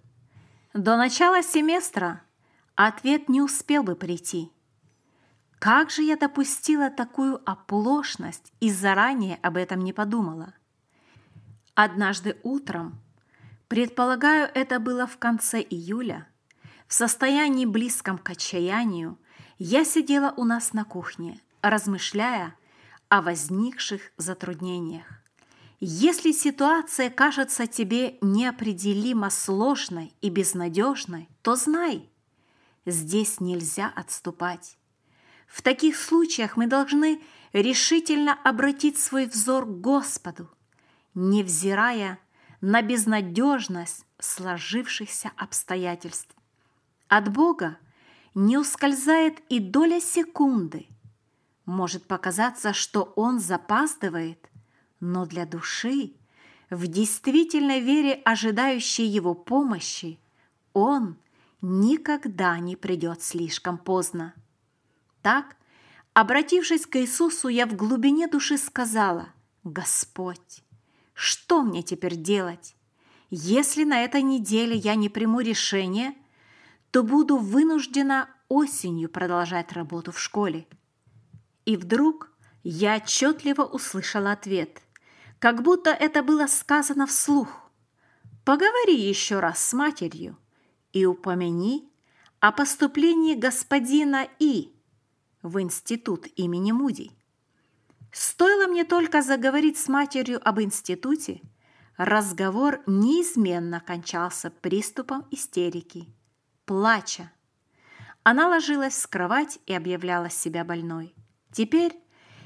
До 0.74 0.98
начала 0.98 1.42
семестра 1.42 2.22
ответ 2.76 3.30
не 3.30 3.42
успел 3.42 3.84
бы 3.84 3.96
прийти. 3.96 4.52
Как 5.62 5.92
же 5.92 6.02
я 6.02 6.18
допустила 6.18 6.90
такую 6.90 7.40
оплошность 7.48 8.52
и 8.60 8.72
заранее 8.72 9.36
об 9.44 9.58
этом 9.58 9.82
не 9.82 9.94
подумала? 9.94 10.56
Однажды 11.76 12.40
утром, 12.42 13.00
предполагаю, 13.68 14.50
это 14.56 14.80
было 14.80 15.06
в 15.06 15.20
конце 15.20 15.62
июля, 15.62 16.28
в 16.88 16.96
состоянии 16.96 17.68
близком 17.68 18.18
к 18.18 18.28
отчаянию, 18.32 19.20
я 19.60 19.86
сидела 19.86 20.34
у 20.36 20.46
нас 20.46 20.74
на 20.74 20.84
кухне, 20.84 21.40
размышляя 21.62 22.56
о 23.10 23.22
возникших 23.22 24.14
затруднениях. 24.18 25.06
Если 25.80 26.32
ситуация 26.32 27.12
кажется 27.12 27.68
тебе 27.68 28.18
неопределимо 28.22 29.30
сложной 29.30 30.12
и 30.22 30.32
безнадежной, 30.32 31.30
то 31.44 31.56
знай, 31.56 32.10
здесь 32.88 33.40
нельзя 33.40 33.94
отступать. 33.96 34.80
В 35.52 35.62
таких 35.62 35.98
случаях 35.98 36.56
мы 36.56 36.68
должны 36.68 37.22
решительно 37.52 38.34
обратить 38.44 38.98
свой 38.98 39.26
взор 39.26 39.66
к 39.66 39.82
Господу, 39.82 40.50
невзирая 41.14 42.20
на 42.62 42.82
безнадежность 42.82 44.06
сложившихся 44.20 45.32
обстоятельств. 45.36 46.34
От 47.10 47.32
Бога 47.34 47.78
не 48.34 48.58
ускользает 48.58 49.40
и 49.50 49.60
доля 49.60 50.00
секунды. 50.00 50.88
Может 51.66 52.08
показаться, 52.08 52.72
что 52.72 53.12
Он 53.16 53.40
запаздывает, 53.40 54.50
но 55.02 55.26
для 55.26 55.46
души, 55.46 56.14
в 56.70 56.88
действительной 56.88 57.82
вере 57.82 58.14
ожидающей 58.24 59.06
Его 59.06 59.34
помощи, 59.34 60.18
Он– 60.74 61.18
никогда 61.62 62.58
не 62.60 62.76
придет 62.76 63.22
слишком 63.22 63.78
поздно. 63.78 64.34
Так, 65.22 65.56
обратившись 66.14 66.86
к 66.86 66.98
Иисусу, 66.98 67.48
я 67.48 67.66
в 67.66 67.76
глубине 67.76 68.28
души 68.28 68.58
сказала, 68.58 69.30
«Господь, 69.64 70.64
что 71.14 71.62
мне 71.62 71.84
теперь 71.84 72.16
делать? 72.16 72.76
Если 73.30 73.84
на 73.84 74.04
этой 74.04 74.22
неделе 74.24 74.76
я 74.76 74.96
не 74.96 75.10
приму 75.10 75.40
решение, 75.40 76.14
то 76.90 77.04
буду 77.04 77.38
вынуждена 77.38 78.30
осенью 78.50 79.10
продолжать 79.10 79.72
работу 79.74 80.12
в 80.12 80.20
школе». 80.20 80.68
И 81.66 81.78
вдруг 81.78 82.32
я 82.64 82.98
отчетливо 82.98 83.64
услышала 83.64 84.32
ответ, 84.32 84.82
как 85.40 85.62
будто 85.62 85.92
это 85.92 86.24
было 86.24 86.48
сказано 86.48 87.06
вслух. 87.06 87.72
«Поговори 88.44 88.96
еще 88.96 89.40
раз 89.40 89.64
с 89.64 89.74
матерью, 89.74 90.38
и 90.94 91.06
упомяни 91.06 91.88
о 92.40 92.52
поступлении 92.52 93.36
господина 93.36 94.28
И 94.40 94.74
в 95.42 95.60
институт 95.62 96.28
имени 96.36 96.72
Муди. 96.72 97.12
Стоило 98.12 98.68
мне 98.68 98.84
только 98.84 99.22
заговорить 99.22 99.78
с 99.78 99.88
матерью 99.88 100.42
об 100.48 100.60
институте, 100.60 101.42
разговор 101.98 102.82
неизменно 102.86 103.80
кончался 103.80 104.50
приступом 104.50 105.26
истерики, 105.32 106.08
плача. 106.66 107.32
Она 108.24 108.50
ложилась 108.50 108.96
в 108.96 109.08
кровать 109.08 109.60
и 109.66 109.74
объявляла 109.74 110.30
себя 110.30 110.64
больной. 110.64 111.16
Теперь 111.52 111.98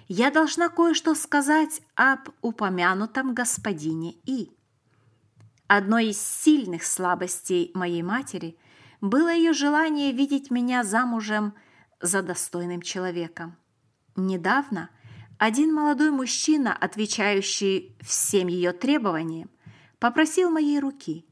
я 0.07 0.29
должна 0.29 0.69
кое-что 0.69 1.15
сказать 1.15 1.81
об 1.95 2.29
упомянутом 2.41 3.33
господине 3.33 4.13
И. 4.25 4.51
Одной 5.67 6.09
из 6.09 6.21
сильных 6.21 6.83
слабостей 6.83 7.71
моей 7.73 8.03
матери 8.03 8.57
было 9.01 9.33
ее 9.33 9.51
желание 9.53 10.11
видеть 10.11 10.51
меня 10.51 10.83
замужем 10.83 11.55
за 12.01 12.21
достойным 12.21 12.81
человеком. 12.81 13.57
Недавно 14.15 14.89
один 15.37 15.73
молодой 15.73 16.11
мужчина, 16.11 16.73
отвечающий 16.75 17.97
всем 18.01 18.47
ее 18.47 18.71
требованиям, 18.71 19.49
попросил 19.99 20.49
моей 20.49 20.79
руки. 20.79 21.25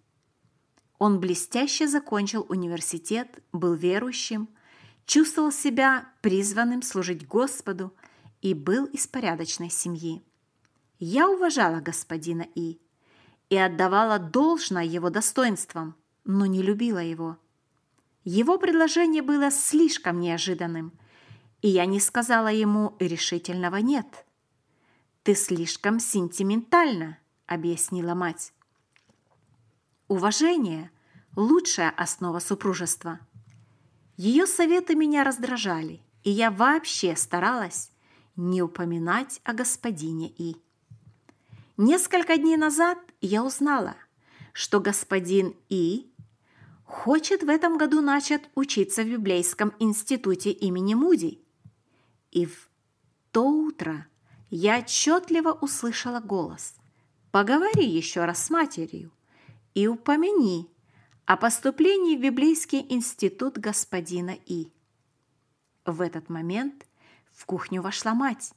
Он 0.99 1.19
блестяще 1.19 1.87
закончил 1.87 2.45
университет, 2.49 3.43
был 3.51 3.73
верующим, 3.73 4.49
чувствовал 5.05 5.51
себя 5.51 6.09
призванным 6.21 6.81
служить 6.81 7.27
Господу 7.27 7.93
и 8.41 8.53
был 8.53 8.85
из 8.85 9.07
порядочной 9.07 9.69
семьи. 9.69 10.23
Я 10.99 11.29
уважала 11.29 11.79
господина 11.79 12.45
И, 12.55 12.79
и 13.49 13.57
отдавала 13.57 14.19
должное 14.19 14.83
его 14.85 15.09
достоинствам, 15.09 15.95
но 16.23 16.45
не 16.45 16.61
любила 16.61 16.99
его. 16.99 17.37
Его 18.23 18.57
предложение 18.57 19.21
было 19.21 19.51
слишком 19.51 20.19
неожиданным, 20.19 20.93
и 21.61 21.67
я 21.67 21.85
не 21.85 21.99
сказала 21.99 22.47
ему 22.47 22.95
решительного 22.99 23.77
«нет». 23.77 24.25
«Ты 25.23 25.35
слишком 25.35 25.99
сентиментальна»,— 25.99 27.17
объяснила 27.45 28.13
мать. 28.13 28.53
Уважение– 30.07 30.91
лучшая 31.35 31.89
основа 31.89 32.39
супружества. 32.39 33.19
Ее 34.17 34.45
советы 34.45 34.95
меня 34.95 35.23
раздражали, 35.23 36.01
и 36.23 36.29
я 36.29 36.51
вообще 36.51 37.15
старалась 37.15 37.91
не 38.35 38.61
упоминать 38.61 39.41
о 39.43 39.53
господине 39.53 40.29
И. 40.37 40.57
Несколько 41.77 42.37
дней 42.37 42.57
назад 42.57 42.99
я 43.21 43.43
узнала, 43.43 43.95
что 44.53 44.79
господин 44.79 45.55
И 45.69 46.12
хочет 46.93 47.41
в 47.41 47.49
этом 47.49 47.77
году 47.77 48.01
начать 48.01 48.43
учиться 48.53 49.03
в 49.03 49.07
Библейском 49.07 49.73
институте 49.79 50.51
имени 50.51 50.93
Муди. 50.93 51.43
И 52.31 52.45
в 52.45 52.69
то 53.31 53.49
утро 53.49 54.07
я 54.51 54.79
отчетливо 54.79 55.51
услышала 55.51 56.19
голос 56.19 56.75
«Поговори 57.31 57.83
еще 57.83 58.25
раз 58.25 58.45
с 58.45 58.49
матерью 58.51 59.11
и 59.73 59.87
упомяни 59.87 60.69
о 61.25 61.35
поступлении 61.35 62.15
в 62.15 62.21
Библейский 62.21 62.85
институт 62.87 63.57
господина 63.57 64.37
И». 64.45 64.71
В 65.85 65.99
этот 65.99 66.29
момент 66.29 66.85
в 67.31 67.45
кухню 67.45 67.81
вошла 67.81 68.13
мать. 68.13 68.53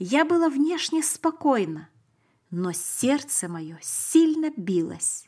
Я 0.00 0.24
была 0.24 0.48
внешне 0.48 1.02
спокойна, 1.02 1.88
но 2.50 2.72
сердце 2.72 3.48
мое 3.48 3.78
сильно 3.80 4.50
билось, 4.56 5.26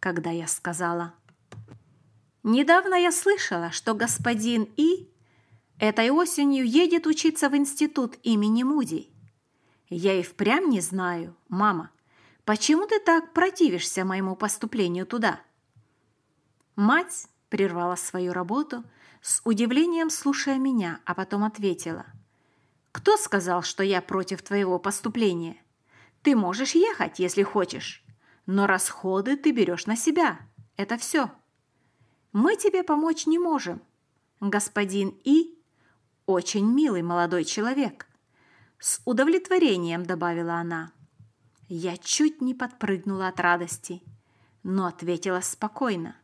когда 0.00 0.30
я 0.30 0.48
сказала, 0.48 1.14
«Недавно 2.44 2.94
я 2.94 3.10
слышала, 3.10 3.70
что 3.70 3.94
господин 3.94 4.68
И, 4.76 5.10
этой 5.78 6.10
осенью 6.10 6.66
едет 6.66 7.06
учиться 7.06 7.48
в 7.48 7.56
институт 7.56 8.16
имени 8.22 8.62
Муди. 8.62 9.08
Я 9.88 10.20
и 10.20 10.22
впрямь 10.22 10.68
не 10.68 10.80
знаю, 10.80 11.34
мама, 11.48 11.90
почему 12.44 12.86
ты 12.86 13.00
так 13.00 13.32
противишься 13.32 14.04
моему 14.04 14.36
поступлению 14.36 15.06
туда?» 15.06 15.40
Мать 16.76 17.28
прервала 17.48 17.96
свою 17.96 18.34
работу, 18.34 18.84
с 19.22 19.40
удивлением 19.44 20.10
слушая 20.10 20.58
меня, 20.58 21.00
а 21.06 21.14
потом 21.14 21.44
ответила. 21.44 22.04
«Кто 22.92 23.16
сказал, 23.16 23.62
что 23.62 23.82
я 23.82 24.02
против 24.02 24.42
твоего 24.42 24.78
поступления? 24.78 25.56
Ты 26.20 26.36
можешь 26.36 26.74
ехать, 26.74 27.18
если 27.18 27.42
хочешь, 27.42 28.04
но 28.44 28.66
расходы 28.66 29.38
ты 29.38 29.50
берешь 29.50 29.86
на 29.86 29.96
себя. 29.96 30.40
Это 30.76 30.98
все. 30.98 31.30
Мы 32.34 32.56
тебе 32.56 32.82
помочь 32.82 33.26
не 33.26 33.38
можем. 33.38 33.80
Господин 34.40 35.16
И 35.22 35.56
очень 36.26 36.66
милый 36.66 37.00
молодой 37.00 37.44
человек». 37.44 38.06
С 38.78 39.00
удовлетворением 39.04 40.04
добавила 40.04 40.54
она. 40.54 40.92
Я 41.68 41.96
чуть 41.96 42.42
не 42.42 42.52
подпрыгнула 42.52 43.28
от 43.28 43.38
радости, 43.38 44.02
но 44.64 44.86
ответила 44.86 45.40
спокойно. 45.40 46.16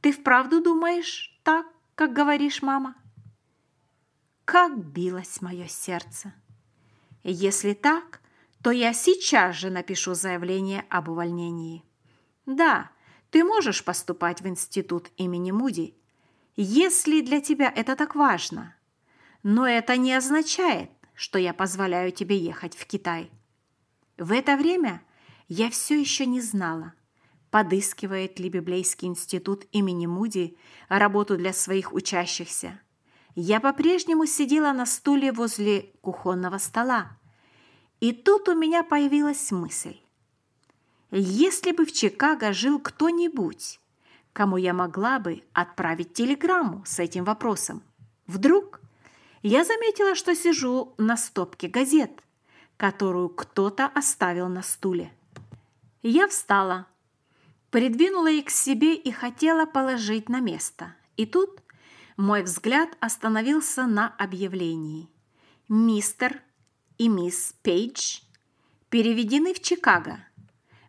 «Ты 0.00 0.12
вправду 0.12 0.62
думаешь 0.62 1.38
так, 1.44 1.66
как 1.94 2.14
говоришь, 2.14 2.62
мама?» 2.62 2.96
Как 4.46 4.78
билось 4.78 5.42
мое 5.42 5.68
сердце! 5.68 6.32
Если 7.22 7.74
так, 7.74 8.20
то 8.62 8.70
я 8.70 8.94
сейчас 8.94 9.56
же 9.56 9.68
напишу 9.70 10.14
заявление 10.14 10.84
об 10.88 11.10
увольнении. 11.10 11.84
Да, 12.46 12.90
ты 13.34 13.42
можешь 13.42 13.82
поступать 13.84 14.42
в 14.42 14.46
институт 14.46 15.10
имени 15.16 15.50
Муди, 15.50 15.96
если 16.54 17.20
для 17.20 17.40
тебя 17.40 17.68
это 17.68 17.96
так 17.96 18.14
важно. 18.14 18.76
Но 19.42 19.66
это 19.66 19.96
не 19.96 20.14
означает, 20.14 20.88
что 21.14 21.40
я 21.40 21.52
позволяю 21.52 22.12
тебе 22.12 22.38
ехать 22.38 22.76
в 22.76 22.86
Китай. 22.86 23.32
В 24.18 24.30
это 24.30 24.56
время 24.56 25.02
я 25.48 25.68
все 25.68 25.98
еще 25.98 26.26
не 26.26 26.40
знала, 26.40 26.94
подыскивает 27.50 28.38
ли 28.38 28.48
Библейский 28.48 29.08
институт 29.08 29.64
имени 29.72 30.06
Муди 30.06 30.56
работу 30.88 31.36
для 31.36 31.52
своих 31.52 31.92
учащихся. 31.92 32.80
Я 33.34 33.58
по-прежнему 33.58 34.26
сидела 34.26 34.70
на 34.70 34.86
стуле 34.86 35.32
возле 35.32 35.92
кухонного 36.02 36.58
стола. 36.58 37.18
И 37.98 38.12
тут 38.12 38.48
у 38.48 38.54
меня 38.54 38.84
появилась 38.84 39.50
мысль. 39.50 39.96
Если 41.16 41.70
бы 41.70 41.86
в 41.86 41.92
Чикаго 41.92 42.52
жил 42.52 42.80
кто-нибудь, 42.80 43.78
кому 44.32 44.56
я 44.56 44.74
могла 44.74 45.20
бы 45.20 45.44
отправить 45.52 46.12
телеграмму 46.12 46.82
с 46.84 46.98
этим 46.98 47.22
вопросом, 47.22 47.84
вдруг 48.26 48.80
я 49.40 49.64
заметила, 49.64 50.16
что 50.16 50.34
сижу 50.34 50.92
на 50.98 51.16
стопке 51.16 51.68
газет, 51.68 52.10
которую 52.76 53.28
кто-то 53.28 53.86
оставил 53.86 54.48
на 54.48 54.62
стуле. 54.62 55.12
Я 56.02 56.26
встала, 56.26 56.88
придвинула 57.70 58.32
их 58.32 58.46
к 58.46 58.50
себе 58.50 58.96
и 58.96 59.12
хотела 59.12 59.66
положить 59.66 60.28
на 60.28 60.40
место. 60.40 60.96
И 61.16 61.26
тут 61.26 61.62
мой 62.16 62.42
взгляд 62.42 62.88
остановился 62.98 63.86
на 63.86 64.08
объявлении. 64.18 65.08
Мистер 65.68 66.42
и 66.98 67.06
мисс 67.06 67.54
Пейдж 67.62 68.18
переведены 68.90 69.54
в 69.54 69.62
Чикаго. 69.62 70.18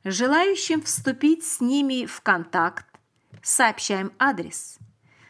Желающим 0.07 0.83
вступить 0.83 1.43
с 1.43 1.59
ними 1.59 2.05
в 2.05 2.21
контакт 2.21 2.85
сообщаем 3.41 4.13
адрес. 4.19 4.77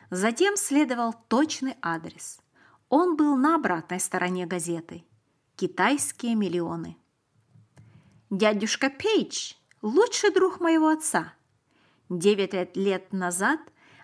Затем 0.10 0.58
следовал 0.58 1.16
точный 1.30 1.78
адрес. 1.82 2.42
Он 2.90 3.16
был 3.16 3.38
на 3.38 3.56
обратной 3.56 4.02
стороне 4.02 4.46
газеты. 4.46 5.06
Китайские 5.56 6.36
миллионы. 6.36 6.98
Дядюшка 8.30 8.90
Пейдж– 8.90 9.54
лучший 9.82 10.32
друг 10.34 10.60
моего 10.60 10.90
отца. 10.90 11.34
Девять 12.10 12.76
лет 12.76 13.14
назад 13.14 13.62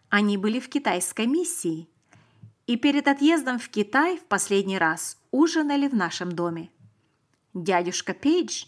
они 0.08 0.38
были 0.38 0.62
в 0.62 0.70
китайской 0.70 1.28
миссии 1.28 1.90
и 2.66 2.78
перед 2.78 3.10
отъездом 3.10 3.60
в 3.60 3.68
Китай 3.68 4.18
в 4.18 4.24
последний 4.24 4.78
раз 4.78 5.18
ужинали 5.32 5.90
в 5.90 5.96
нашем 5.96 6.32
доме. 6.32 6.70
Дядюшка 7.54 8.14
Пейдж 8.14 8.68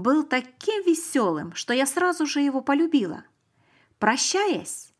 был 0.00 0.22
таким 0.22 0.82
веселым, 0.84 1.54
что 1.54 1.74
я 1.74 1.86
сразу 1.86 2.26
же 2.26 2.40
его 2.40 2.60
полюбила. 2.60 3.24
Прощаясь, 3.98 4.92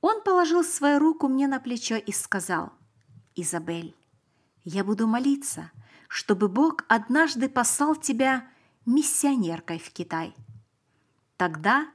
он 0.00 0.22
положил 0.22 0.64
свою 0.64 0.98
руку 0.98 1.28
мне 1.28 1.46
на 1.46 1.60
плечо 1.60 1.96
и 1.96 2.12
сказал– 2.12 2.72
Изабель, 3.36 3.96
я 4.62 4.84
буду 4.84 5.08
молиться, 5.08 5.72
чтобы 6.08 6.48
Бог 6.48 6.84
однажды 6.88 7.48
послал 7.48 7.96
тебя 7.96 8.46
миссионеркой 8.86 9.80
в 9.80 9.90
Китай. 9.90 10.34
Тогда 11.36 11.88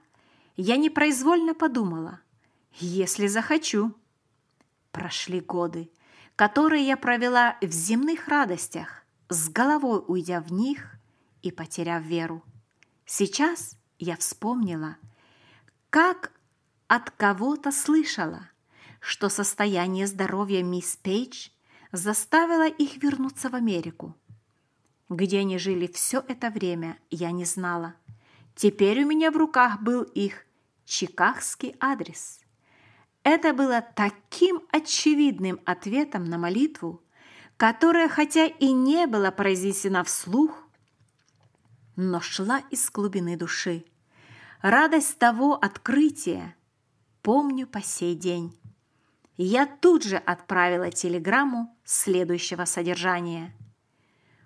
я 0.58 0.76
непроизвольно 0.76 1.56
подумала, 1.56 2.20
если 2.74 3.28
захочу. 3.28 3.96
Прошли 4.92 5.40
годы, 5.40 5.90
которые 6.36 6.86
я 6.86 6.98
провела 6.98 7.58
в 7.62 7.72
земных 7.72 8.28
радостях, 8.28 9.04
с 9.30 9.48
головой 9.50 10.04
уйдя 10.08 10.42
в 10.42 10.52
них 10.52 10.99
и 11.42 11.52
потеряв 11.52 12.04
веру. 12.04 12.44
Сейчас 13.06 13.78
я 13.98 14.16
вспомнила, 14.18 14.98
как 15.90 16.32
от 16.88 17.10
кого-то 17.12 17.72
слышала– 17.72 18.50
что 19.00 19.30
состояние 19.30 20.08
здоровья 20.08 20.64
мисс 20.64 20.98
Пейдж 20.98 21.50
заставило 21.92 22.68
их 22.68 23.02
вернуться 23.02 23.50
в 23.50 23.56
Америку. 23.56 24.16
Где 25.10 25.40
они 25.40 25.58
жили 25.58 25.88
все 25.88 26.24
это 26.28 26.50
время, 26.50 26.98
я 27.10 27.32
не 27.32 27.46
знала. 27.46 27.96
Теперь 28.56 29.04
у 29.04 29.08
меня 29.08 29.32
в 29.32 29.38
руках 29.38 29.82
был 29.82 30.04
их 30.04 30.46
чикагский 30.86 31.76
адрес. 31.80 32.42
Это 33.24 33.54
было 33.54 33.84
таким 33.96 34.62
очевидным 34.72 35.60
ответом 35.66 36.26
на 36.26 36.38
молитву, 36.38 37.02
которая, 37.58 38.08
хотя 38.08 38.46
и 38.46 38.72
не 38.72 39.08
была 39.08 39.32
произнесена 39.32 40.04
вслух, 40.04 40.69
но 42.02 42.22
шла 42.22 42.60
из 42.70 42.90
глубины 42.90 43.36
души. 43.36 43.84
Радость 44.62 45.20
того 45.20 45.56
открытия 45.56 46.56
помню 47.22 47.68
по 47.68 47.82
сей 47.82 48.16
день 48.16 48.58
я 49.36 49.66
тут 49.66 50.04
же 50.04 50.16
отправила 50.16 50.92
телеграмму 50.92 51.78
следующего 51.84 52.64
содержания. 52.64 53.54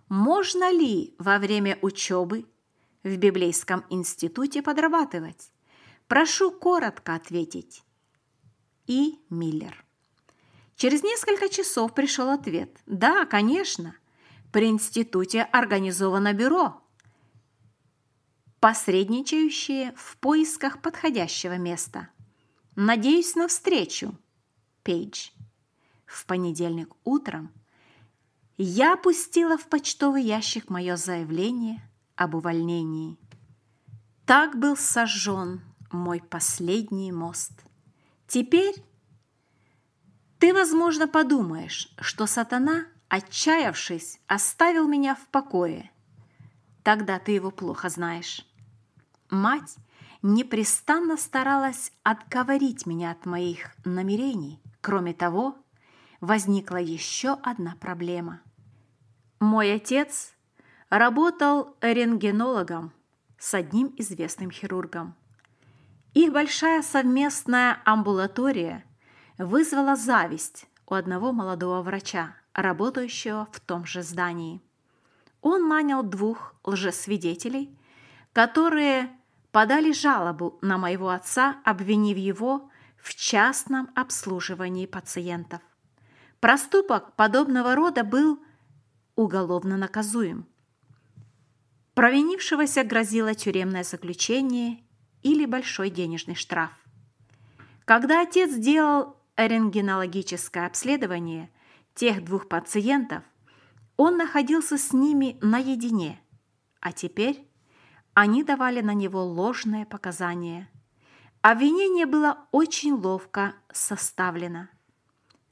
Можно 0.10 0.72
ли 0.72 1.14
во 1.20 1.38
время 1.38 1.78
учебы 1.84 2.48
в 3.04 3.16
Библейском 3.18 3.86
институте 3.92 4.64
подрабатывать? 4.64 5.52
Прошу 6.08 6.50
коротко 6.50 7.14
ответить. 7.14 7.84
И 8.88 9.20
Миллер. 9.30 9.86
Через 10.76 11.04
несколько 11.04 11.50
часов 11.50 11.94
пришел 11.94 12.30
ответ. 12.30 12.80
Да, 12.88 13.26
конечно. 13.26 13.96
При 14.52 14.70
институте 14.70 15.44
организовано 15.44 16.34
бюро, 16.34 16.83
посредничающее 18.64 19.92
в 19.98 20.16
поисках 20.16 20.82
подходящего 20.82 21.58
места. 21.58 22.08
Надеюсь 22.78 23.36
на 23.36 23.50
встречу. 23.50 24.18
Пейдж. 24.84 25.32
В 26.06 26.26
понедельник 26.26 26.94
утром 27.04 27.52
я 28.56 28.94
опустила 28.94 29.58
в 29.58 29.68
почтовый 29.68 30.24
ящик 30.24 30.70
мое 30.70 30.96
заявление 30.96 31.82
об 32.16 32.36
увольнении. 32.36 33.18
Так 34.26 34.58
был 34.58 34.78
сожжен 34.78 35.60
мой 35.92 36.22
последний 36.22 37.12
мост. 37.12 37.52
Теперь 38.28 38.76
ты, 40.40 40.54
возможно, 40.54 41.10
подумаешь, 41.10 41.94
что 42.00 42.28
сатана, 42.28 42.86
отчаявшись, 43.10 44.22
оставил 44.28 44.88
меня 44.88 45.16
в 45.16 45.28
покое. 45.28 45.92
Тогда 46.82 47.20
ты 47.20 47.34
его 47.34 47.52
плохо 47.52 47.90
знаешь. 47.90 48.46
Мать 49.34 49.78
непрестанно 50.22 51.18
старалась 51.18 51.92
отговорить 52.04 52.86
меня 52.86 53.10
от 53.10 53.26
моих 53.26 53.72
намерений, 53.84 54.62
Кроме 54.80 55.14
того, 55.14 55.56
возникла 56.20 56.76
еще 56.76 57.38
одна 57.42 57.76
проблема. 57.80 58.42
Мой 59.40 59.74
отец 59.74 60.36
работал 60.90 61.78
рентгенологом 61.80 62.92
с 63.40 63.54
одним 63.54 63.92
известным 63.98 64.52
хирургом. 64.52 65.16
Их 66.14 66.34
большая 66.34 66.84
совместная 66.84 67.82
амбулатория 67.86 68.84
вызвала 69.38 69.96
зависть 69.96 70.68
у 70.86 70.96
одного 70.96 71.32
молодого 71.32 71.82
врача, 71.82 72.36
работающего 72.54 73.48
в 73.52 73.62
том 73.62 73.86
же 73.86 74.04
здании. 74.04 74.62
Он 75.42 75.70
нанял 75.70 76.04
двух 76.04 76.54
лжесвидетелей, 76.66 77.76
которые 78.34 79.10
подали 79.54 79.94
жалобу 79.94 80.58
на 80.62 80.78
моего 80.80 81.10
отца, 81.10 81.62
обвинив 81.64 82.18
его 82.18 82.72
в 82.98 83.14
частном 83.14 83.92
обслуживании 83.96 84.88
пациентов. 84.88 85.62
Проступок 86.40 87.16
подобного 87.16 87.76
рода 87.76 88.04
был 88.04 88.40
уголовно 89.16 89.78
наказуем. 89.78 90.48
Провинившегося 91.94 92.84
грозило 92.84 93.36
тюремное 93.36 93.84
заключение 93.84 94.84
или 95.22 95.46
большой 95.46 95.92
денежный 95.92 96.36
штраф. 96.36 96.72
Когда 97.86 98.24
отец 98.24 98.50
сделал 98.50 99.16
рентгенологическое 99.38 100.66
обследование 100.66 101.52
тех 101.94 102.26
двух 102.26 102.50
пациентов, 102.50 103.24
он 103.98 104.18
находился 104.18 104.80
с 104.80 104.94
ними 104.94 105.38
наедине, 105.42 106.20
а 106.80 106.92
теперь 106.92 107.48
они 108.14 108.44
давали 108.44 108.82
на 108.82 108.94
него 108.94 109.24
ложные 109.24 109.86
показания. 109.86 110.70
Обвинение 111.42 112.06
было 112.06 112.48
очень 112.52 112.94
ловко 112.94 113.56
составлено. 113.72 114.70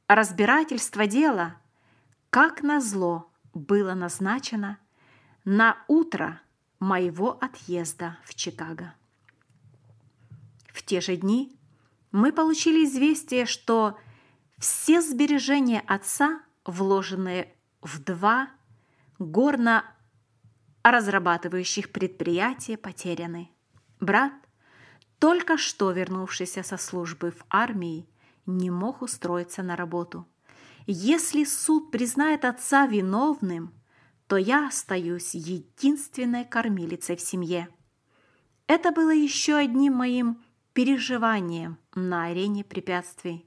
Разбирательство 0.08 1.08
дела, 1.08 1.58
как 2.30 2.64
назло, 2.64 3.32
было 3.54 3.94
назначено 3.94 4.78
на 5.44 5.78
утро 5.88 6.42
моего 6.80 7.38
отъезда 7.42 8.18
в 8.24 8.36
Чикаго. 8.36 8.94
В 10.68 10.84
те 10.84 11.02
же 11.02 11.16
дни 11.18 11.58
мы 12.12 12.32
получили 12.32 12.86
известие, 12.86 13.46
что 13.46 13.98
все 14.58 15.02
сбережения 15.02 15.82
отца, 15.88 16.42
вложенные 16.66 17.54
в 17.82 18.02
два 18.04 18.50
горно 19.20 19.84
разрабатывающих 20.84 21.92
предприятия, 21.92 22.78
потеряны. 22.78 23.50
Брат, 24.00 24.34
только 25.20 25.58
что 25.58 25.92
вернувшийся 25.92 26.64
со 26.64 26.78
службы 26.78 27.32
в 27.32 27.46
армии, 27.50 28.08
не 28.46 28.72
мог 28.72 29.02
устроиться 29.02 29.62
на 29.62 29.76
работу. 29.76 30.28
Если 30.88 31.44
суд 31.44 31.92
признает 31.92 32.44
отца 32.46 32.88
виновным, 32.88 33.74
то 34.28 34.38
я 34.38 34.68
остаюсь 34.68 35.36
единственной 35.36 36.46
кормилицей 36.46 37.16
в 37.16 37.22
семье. 37.22 37.68
Это 38.66 38.92
было 38.92 39.12
еще 39.12 39.56
одним 39.56 39.96
моим 39.96 40.42
переживанием 40.74 41.78
на 41.94 42.28
арене 42.28 42.64
препятствий. 42.64 43.46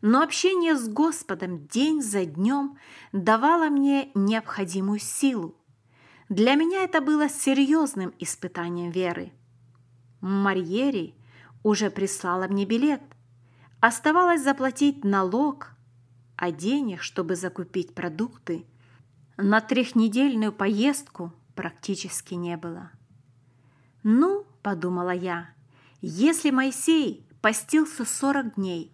Но 0.00 0.22
общение 0.22 0.76
с 0.76 0.88
Господом 0.88 1.66
день 1.66 2.00
за 2.02 2.24
днем 2.24 2.78
давало 3.12 3.68
мне 3.68 4.10
необходимую 4.14 5.00
силу. 5.00 5.57
Для 6.28 6.56
меня 6.56 6.84
это 6.84 7.00
было 7.00 7.28
серьезным 7.28 8.12
испытанием 8.18 8.90
веры. 8.90 9.32
Марьери 10.20 11.14
уже 11.62 11.90
прислала 11.90 12.48
мне 12.48 12.66
билет. 12.66 13.00
Оставалось 13.80 14.42
заплатить 14.42 15.04
налог, 15.04 15.70
а 16.36 16.50
денег, 16.52 17.02
чтобы 17.02 17.34
закупить 17.34 17.94
продукты, 17.94 18.66
на 19.36 19.60
трехнедельную 19.60 20.52
поездку 20.52 21.32
практически 21.54 22.34
не 22.34 22.56
было. 22.56 22.90
«Ну,— 24.02 24.46
подумала 24.62 25.10
я,— 25.10 25.50
если 26.00 26.50
Моисей 26.50 27.26
постился 27.40 28.04
сорок 28.04 28.56
дней, 28.56 28.92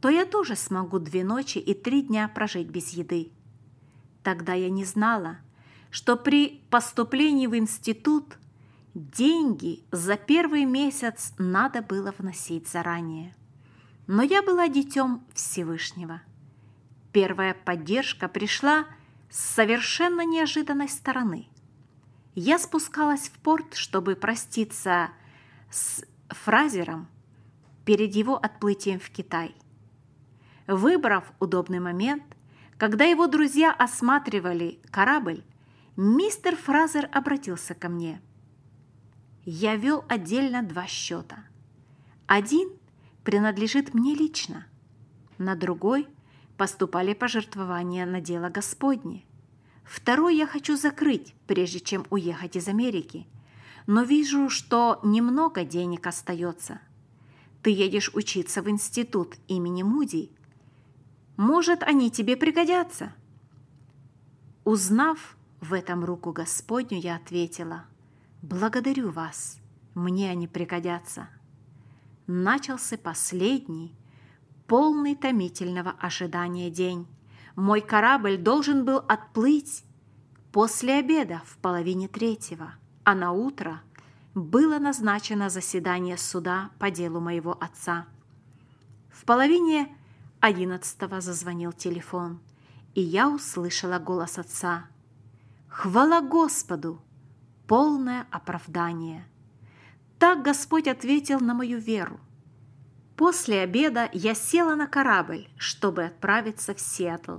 то 0.00 0.08
я 0.08 0.26
тоже 0.26 0.54
смогу 0.54 0.98
две 0.98 1.24
ночи 1.24 1.58
и 1.58 1.74
три 1.74 2.02
дня 2.02 2.28
прожить 2.28 2.68
без 2.68 2.90
еды. 2.90 3.32
Тогда 4.22 4.52
я 4.52 4.68
не 4.70 4.84
знала, 4.84 5.38
что 5.94 6.16
при 6.16 6.60
поступлении 6.70 7.46
в 7.46 7.56
институт 7.56 8.36
деньги 8.94 9.84
за 9.92 10.16
первый 10.16 10.64
месяц 10.64 11.32
надо 11.38 11.82
было 11.82 12.12
вносить 12.18 12.66
заранее. 12.66 13.32
Но 14.08 14.24
я 14.24 14.42
была 14.42 14.66
детем 14.66 15.24
Всевышнего. 15.34 16.20
Первая 17.12 17.54
поддержка 17.54 18.26
пришла 18.26 18.86
с 19.30 19.38
совершенно 19.38 20.24
неожиданной 20.24 20.88
стороны. 20.88 21.46
Я 22.34 22.58
спускалась 22.58 23.28
в 23.28 23.38
порт, 23.38 23.74
чтобы 23.74 24.16
проститься 24.16 25.10
с 25.70 26.04
Фразером 26.28 27.06
перед 27.84 28.16
его 28.16 28.34
отплытием 28.34 28.98
в 28.98 29.10
Китай. 29.10 29.54
Выбрав 30.66 31.32
удобный 31.38 31.78
момент, 31.78 32.24
когда 32.78 33.04
его 33.04 33.28
друзья 33.28 33.72
осматривали 33.72 34.80
корабль, 34.90 35.44
мистер 35.96 36.56
Фразер 36.56 37.08
обратился 37.12 37.74
ко 37.74 37.88
мне. 37.88 38.20
Я 39.44 39.76
вел 39.76 40.04
отдельно 40.08 40.62
два 40.62 40.86
счета. 40.86 41.44
Один 42.26 42.70
принадлежит 43.22 43.94
мне 43.94 44.14
лично, 44.14 44.66
на 45.38 45.54
другой 45.54 46.08
поступали 46.56 47.14
пожертвования 47.14 48.06
на 48.06 48.20
дело 48.20 48.48
Господне. 48.48 49.24
Второй 49.84 50.36
я 50.36 50.46
хочу 50.46 50.76
закрыть, 50.76 51.34
прежде 51.46 51.80
чем 51.80 52.06
уехать 52.10 52.56
из 52.56 52.68
Америки, 52.68 53.26
но 53.86 54.02
вижу, 54.02 54.48
что 54.48 55.00
немного 55.02 55.64
денег 55.64 56.06
остается. 56.06 56.80
Ты 57.62 57.70
едешь 57.70 58.10
учиться 58.14 58.62
в 58.62 58.70
институт 58.70 59.36
имени 59.48 59.82
Муди– 59.82 60.30
может, 61.36 61.82
они 61.82 62.10
тебе 62.10 62.36
пригодятся». 62.36 63.12
Узнав 64.64 65.36
в 65.64 65.72
этом 65.72 66.04
руку 66.04 66.32
Господню, 66.32 66.98
я 66.98 67.16
ответила, 67.16 67.86
«Благодарю 68.42 69.10
вас, 69.10 69.58
мне 69.94 70.30
они 70.30 70.46
пригодятся». 70.46 71.28
Начался 72.26 72.96
последний, 72.98 73.94
полный 74.66 75.14
томительного 75.14 75.94
ожидания 75.98 76.70
день. 76.70 77.06
Мой 77.56 77.80
корабль 77.80 78.36
должен 78.36 78.84
был 78.84 78.98
отплыть 79.08 79.84
после 80.52 80.94
обеда 80.94 81.42
в 81.46 81.56
половине 81.58 82.08
третьего, 82.08 82.74
а 83.04 83.14
на 83.14 83.32
утро 83.32 83.80
было 84.34 84.78
назначено 84.78 85.50
заседание 85.50 86.16
суда 86.16 86.70
по 86.78 86.90
делу 86.90 87.20
моего 87.20 87.56
отца. 87.60 88.06
В 89.10 89.24
половине 89.24 89.88
Одиннадцатого 90.40 91.22
зазвонил 91.22 91.72
телефон, 91.72 92.38
и 92.94 93.00
я 93.00 93.30
услышала 93.30 93.98
голос 93.98 94.38
отца. 94.38 94.88
«Хвала 95.74 96.20
Господу! 96.20 97.02
Полное 97.66 98.28
оправдание!» 98.30 99.26
Так 100.20 100.44
Господь 100.44 100.86
ответил 100.86 101.40
на 101.40 101.52
мою 101.52 101.78
веру. 101.78 102.20
После 103.16 103.60
обеда 103.60 104.08
я 104.12 104.36
села 104.36 104.76
на 104.76 104.86
корабль, 104.86 105.48
чтобы 105.56 106.04
отправиться 106.04 106.74
в 106.74 106.80
Сиэтл. 106.80 107.38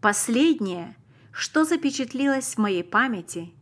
Последнее, 0.00 0.96
что 1.32 1.66
запечатлилось 1.66 2.54
в 2.54 2.58
моей 2.58 2.82
памяти, 2.82 3.52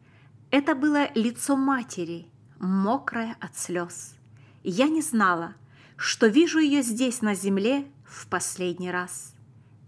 это 0.53 0.77
было 0.77 1.09
лицо 1.17 1.57
матери, 1.57 2.29
мокрое 2.61 3.37
от 3.41 3.59
слез. 3.59 4.15
Я 4.63 4.87
не 4.89 5.03
знала, 5.03 5.55
что 5.97 6.29
вижу 6.29 6.61
ее 6.61 6.83
здесь 6.83 7.21
на 7.21 7.35
земле 7.35 7.91
в 8.07 8.29
последний 8.29 8.93
раз. 8.93 9.35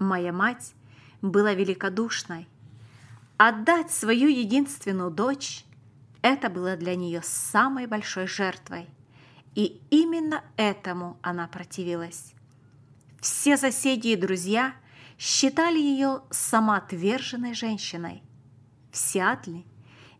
Моя 0.00 0.32
мать 0.32 0.74
была 1.22 1.54
великодушной. 1.54 2.48
Отдать 3.36 3.90
свою 3.90 4.28
единственную 4.28 5.10
дочь– 5.10 5.64
это 6.22 6.48
было 6.48 6.76
для 6.76 6.94
нее 6.94 7.20
самой 7.22 7.86
большой 7.86 8.28
жертвой. 8.28 8.88
И 9.56 9.80
именно 9.90 10.44
этому 10.56 11.18
она 11.20 11.48
противилась. 11.48 12.32
Все 13.20 13.56
соседи 13.56 14.08
и 14.08 14.16
друзья 14.16 14.74
считали 15.18 15.78
ее 15.78 16.22
самоотверженной 16.30 17.54
женщиной. 17.54 18.22
В 18.92 18.96
Сиатле 18.96 19.64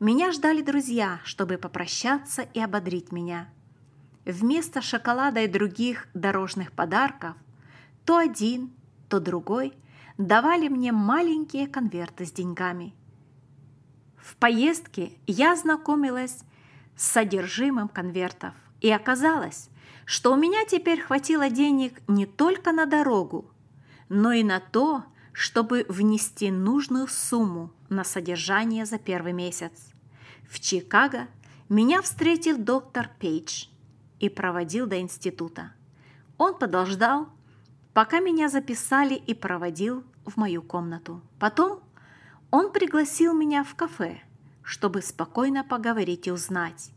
меня 0.00 0.33
ждали 0.33 0.62
друзья, 0.62 1.20
чтобы 1.24 1.57
попрощаться 1.57 2.42
и 2.42 2.61
ободрить 2.61 3.12
меня. 3.12 3.48
Вместо 4.24 4.83
шоколада 4.83 5.40
и 5.40 5.48
других 5.48 6.09
дорожных 6.14 6.72
подарков 6.72 7.37
то 8.05 8.18
один, 8.18 8.72
то 9.09 9.20
другой 9.20 9.72
давали 10.18 10.68
мне 10.68 10.90
маленькие 10.90 11.68
конверты 11.68 12.27
с 12.27 12.33
деньгами. 12.33 12.92
В 14.24 14.37
поездке 14.37 15.12
я 15.26 15.54
знакомилась 15.54 16.38
с 16.96 17.04
содержимым 17.10 17.88
конвертов, 17.88 18.54
и 18.80 18.90
оказалось, 18.90 19.68
что 20.06 20.32
у 20.32 20.37
меня 20.37 20.64
теперь 20.64 21.02
хватило 21.02 21.50
денег 21.50 22.00
не 22.08 22.24
только 22.24 22.72
на 22.72 22.87
дорогу, 22.87 23.50
но 24.08 24.32
и 24.32 24.42
на 24.42 24.60
то, 24.60 25.04
чтобы 25.34 25.84
внести 25.90 26.50
нужную 26.50 27.06
сумму 27.06 27.70
на 27.90 28.02
содержание 28.02 28.87
за 28.87 28.96
первый 28.96 29.34
месяц. 29.34 29.92
В 30.48 30.58
Чикаго 30.58 31.26
меня 31.68 32.00
встретил 32.00 32.56
доктор 32.56 33.10
Пейдж 33.18 33.66
и 34.20 34.30
проводил 34.30 34.87
до 34.87 35.00
института. 35.00 35.74
Он 36.38 36.56
подождал, 36.56 37.28
пока 37.92 38.20
меня 38.20 38.48
записали 38.48 39.16
и 39.16 39.34
проводил 39.34 40.02
в 40.24 40.38
мою 40.38 40.62
комнату. 40.62 41.20
Потом 41.38 41.84
он 42.54 42.70
пригласил 42.70 43.34
меня 43.34 43.64
в 43.64 43.74
кафе, 43.74 44.20
чтобы 44.62 45.02
спокойно 45.02 45.64
поговорить 45.64 46.28
и 46.28 46.30
узнать, 46.30 46.92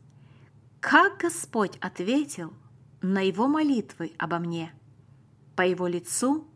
как 0.79 1.17
Господь 1.17 1.77
ответил 1.77 2.53
на 3.01 3.21
его 3.21 3.47
молитвы 3.47 4.13
обо 4.19 4.37
мне. 4.37 4.71
По 5.55 5.63
его 5.63 5.87
лицу 5.87 6.47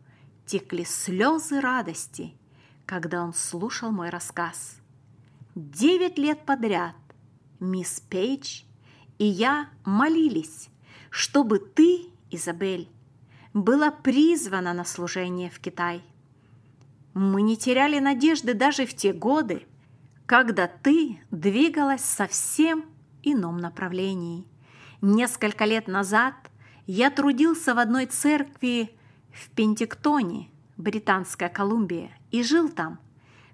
текли 0.46 0.84
слезы 0.84 1.60
радости, 1.60 2.36
когда 2.86 3.24
он 3.24 3.34
слушал 3.34 3.90
мой 3.90 4.08
рассказ. 4.08 4.76
Девять 5.56 6.16
лет 6.16 6.46
подряд 6.46 6.94
мисс 7.58 7.98
Пейдж 8.08 8.62
и 9.18 9.24
я 9.24 9.68
молились, 9.84 10.68
чтобы 11.10 11.58
ты, 11.58 12.06
Изабель, 12.30 12.88
была 13.52 13.90
призвана 13.90 14.72
на 14.72 14.84
служение 14.84 15.50
в 15.50 15.58
Китай. 15.58 16.04
Мы 17.14 17.42
не 17.42 17.56
теряли 17.56 17.98
надежды 17.98 18.54
даже 18.54 18.86
в 18.86 18.94
те 18.94 19.12
годы, 19.12 19.66
когда 20.26 20.66
ты 20.66 21.20
двигалась 21.30 22.04
совсем 22.04 22.84
ином 23.22 23.58
направлении. 23.58 24.46
Несколько 25.02 25.64
лет 25.64 25.88
назад 25.88 26.34
я 26.86 27.10
трудился 27.10 27.74
в 27.74 27.78
одной 27.78 28.06
церкви 28.06 28.94
в 29.32 29.50
Пентиктоне, 29.50 30.48
Британская 30.76 31.48
Колумбия, 31.48 32.10
и 32.30 32.42
жил 32.42 32.68
там, 32.68 32.98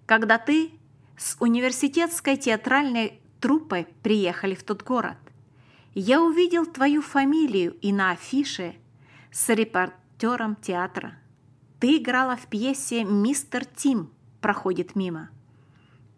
когда 0.07 0.39
ты 0.39 0.71
с 1.17 1.37
университетской 1.41 2.37
театральной 2.37 3.21
труппой 3.41 3.89
приехали 4.03 4.55
в 4.55 4.63
тот 4.63 4.83
город. 4.83 5.19
Я 5.95 6.23
увидел 6.23 6.65
твою 6.65 7.03
фамилию 7.03 7.77
и 7.81 7.93
на 7.93 8.13
афише 8.13 8.77
с 9.33 9.49
репортером 9.49 10.55
театра. 10.57 11.19
Ты 11.81 11.99
играла 11.99 12.37
в 12.37 12.47
пьесе 12.49 13.05
«Мистер 13.05 13.65
Тим» 13.65 14.11
проходит 14.41 14.97
мимо. 14.97 15.31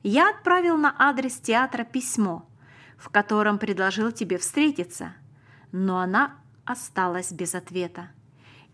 Я 0.03 0.31
отправил 0.31 0.79
на 0.79 0.95
адрес 0.99 1.39
театра 1.39 1.85
письмо, 1.85 2.49
в 2.97 3.11
котором 3.11 3.59
предложил 3.59 4.11
тебе 4.11 4.39
встретиться, 4.39 5.15
но 5.73 5.99
она 5.99 6.39
осталась 6.65 7.33
без 7.33 7.55
ответа. 7.55 8.11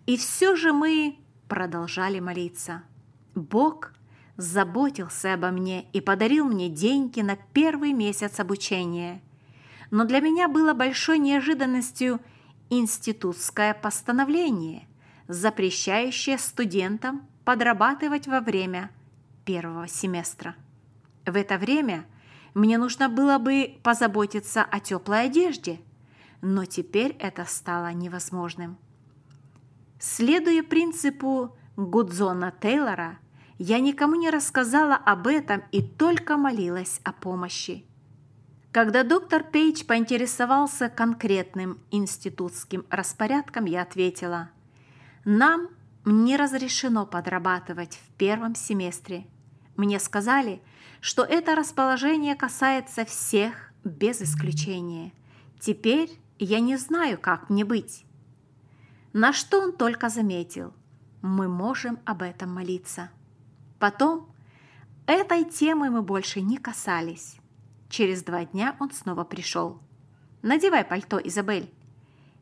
И 0.07 0.16
все 0.16 0.55
же 0.55 0.72
мы 0.72 1.18
продолжали 1.49 2.20
молиться. 2.20 2.85
Бог 3.35 3.92
заботился 4.37 5.35
обо 5.35 5.51
мне 5.51 5.87
и 5.92 6.01
подарил 6.01 6.44
мне 6.46 6.68
деньги 6.68 7.20
на 7.20 7.37
первый 7.37 7.92
месяц 7.92 8.38
обучения. 8.38 9.22
Но 9.90 10.05
для 10.05 10.20
меня 10.20 10.46
было 10.46 10.75
большой 10.75 11.18
неожиданностью 11.18 12.20
институтское 12.70 13.75
постановление, 13.75 14.87
запрещающее 15.28 16.38
студентам 16.38 17.26
подрабатывать 17.44 18.26
во 18.26 18.40
время 18.40 18.90
первого 19.44 19.88
семестра. 19.88 20.54
В 21.24 21.36
это 21.36 21.58
время 21.58 22.06
мне 22.54 22.78
нужно 22.78 23.08
было 23.08 23.38
бы 23.38 23.78
позаботиться 23.82 24.62
о 24.62 24.80
теплой 24.80 25.26
одежде, 25.26 25.80
но 26.40 26.64
теперь 26.64 27.16
это 27.18 27.44
стало 27.44 27.92
невозможным. 27.92 28.78
Следуя 29.98 30.62
принципу 30.62 31.56
Гудзона 31.76 32.52
Тейлора, 32.60 33.18
я 33.58 33.80
никому 33.80 34.14
не 34.16 34.30
рассказала 34.30 34.94
об 34.96 35.26
этом 35.26 35.62
и 35.72 35.82
только 35.82 36.36
молилась 36.36 37.00
о 37.04 37.12
помощи. 37.12 37.84
Когда 38.70 39.04
доктор 39.04 39.42
Пейдж 39.42 39.84
поинтересовался 39.84 40.90
конкретным 40.90 41.78
институтским 41.90 42.84
распорядком, 42.90 43.64
я 43.64 43.80
ответила, 43.82 44.50
«Нам 45.26 45.68
не 46.04 46.36
разрешено 46.36 47.04
подрабатывать 47.04 47.96
в 47.96 48.12
первом 48.14 48.54
семестре. 48.54 49.26
Мне 49.76 49.98
сказали, 49.98 50.62
что 51.00 51.24
это 51.24 51.56
расположение 51.56 52.36
касается 52.36 53.04
всех 53.04 53.72
без 53.82 54.22
исключения. 54.22 55.12
Теперь 55.58 56.10
я 56.38 56.60
не 56.60 56.76
знаю, 56.76 57.18
как 57.18 57.50
мне 57.50 57.64
быть. 57.64 58.04
На 59.12 59.32
что 59.32 59.60
он 59.60 59.72
только 59.72 60.10
заметил, 60.10 60.72
мы 61.22 61.48
можем 61.48 61.98
об 62.04 62.22
этом 62.22 62.54
молиться. 62.54 63.10
Потом 63.80 64.32
этой 65.08 65.44
темы 65.44 65.90
мы 65.90 66.02
больше 66.02 66.40
не 66.40 66.56
касались. 66.56 67.36
Через 67.88 68.22
два 68.22 68.44
дня 68.44 68.76
он 68.78 68.92
снова 68.92 69.24
пришел. 69.24 69.80
«Надевай 70.42 70.84
пальто, 70.84 71.18
Изабель. 71.18 71.72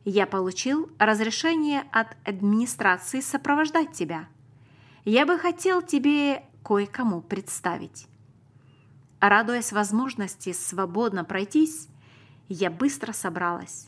Я 0.05 0.27
получил 0.27 0.91
разрешение 0.99 1.83
от 1.91 2.15
администрации 2.23 3.21
сопровождать 3.21 3.93
тебя. 3.93 4.27
Я 5.03 5.25
бы 5.25 5.39
хотел 5.39 5.81
тебе 5.81 6.43
кое-кому 6.63 7.21
представить». 7.21 8.07
Радуясь 9.19 9.71
возможности 9.71 10.53
свободно 10.53 11.23
пройтись, 11.23 11.87
я 12.47 12.69
быстро 12.69 13.11
собралась. 13.11 13.87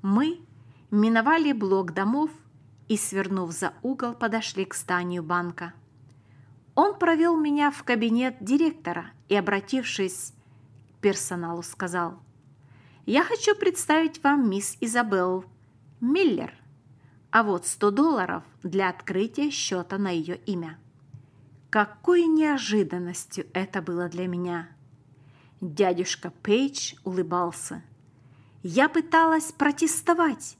Мы 0.00 0.40
миновали 0.90 1.52
блок 1.52 1.92
домов 1.92 2.30
и, 2.88 2.96
свернув 2.96 3.52
за 3.52 3.74
угол, 3.82 4.14
подошли 4.14 4.64
к 4.64 4.74
зданию 4.74 5.22
банка. 5.22 5.74
Он 6.74 6.98
провел 6.98 7.36
меня 7.36 7.70
в 7.70 7.82
кабинет 7.82 8.36
директора 8.40 9.10
и, 9.28 9.34
обратившись 9.34 10.32
к 10.96 11.00
персоналу, 11.02 11.62
сказал, 11.62 12.18
«Я 13.04 13.24
хочу 13.24 13.54
представить 13.54 14.22
вам 14.22 14.48
мисс 14.48 14.78
Изабелл 14.80 15.44
Миллер, 16.00 16.54
а 17.30 17.42
вот 17.42 17.66
100 17.66 17.90
долларов 17.90 18.44
для 18.62 18.88
открытия 18.88 19.50
счета 19.50 19.98
на 19.98 20.10
ее 20.10 20.36
имя». 20.46 20.78
Какой 21.70 22.24
неожиданностью 22.24 23.46
это 23.52 23.82
было 23.82 24.08
для 24.08 24.26
меня! 24.26 24.68
Дядюшка 25.60 26.30
Пейдж 26.42 26.94
улыбался. 27.04 27.82
Я 28.62 28.88
пыталась 28.88 29.52
протестовать. 29.52 30.56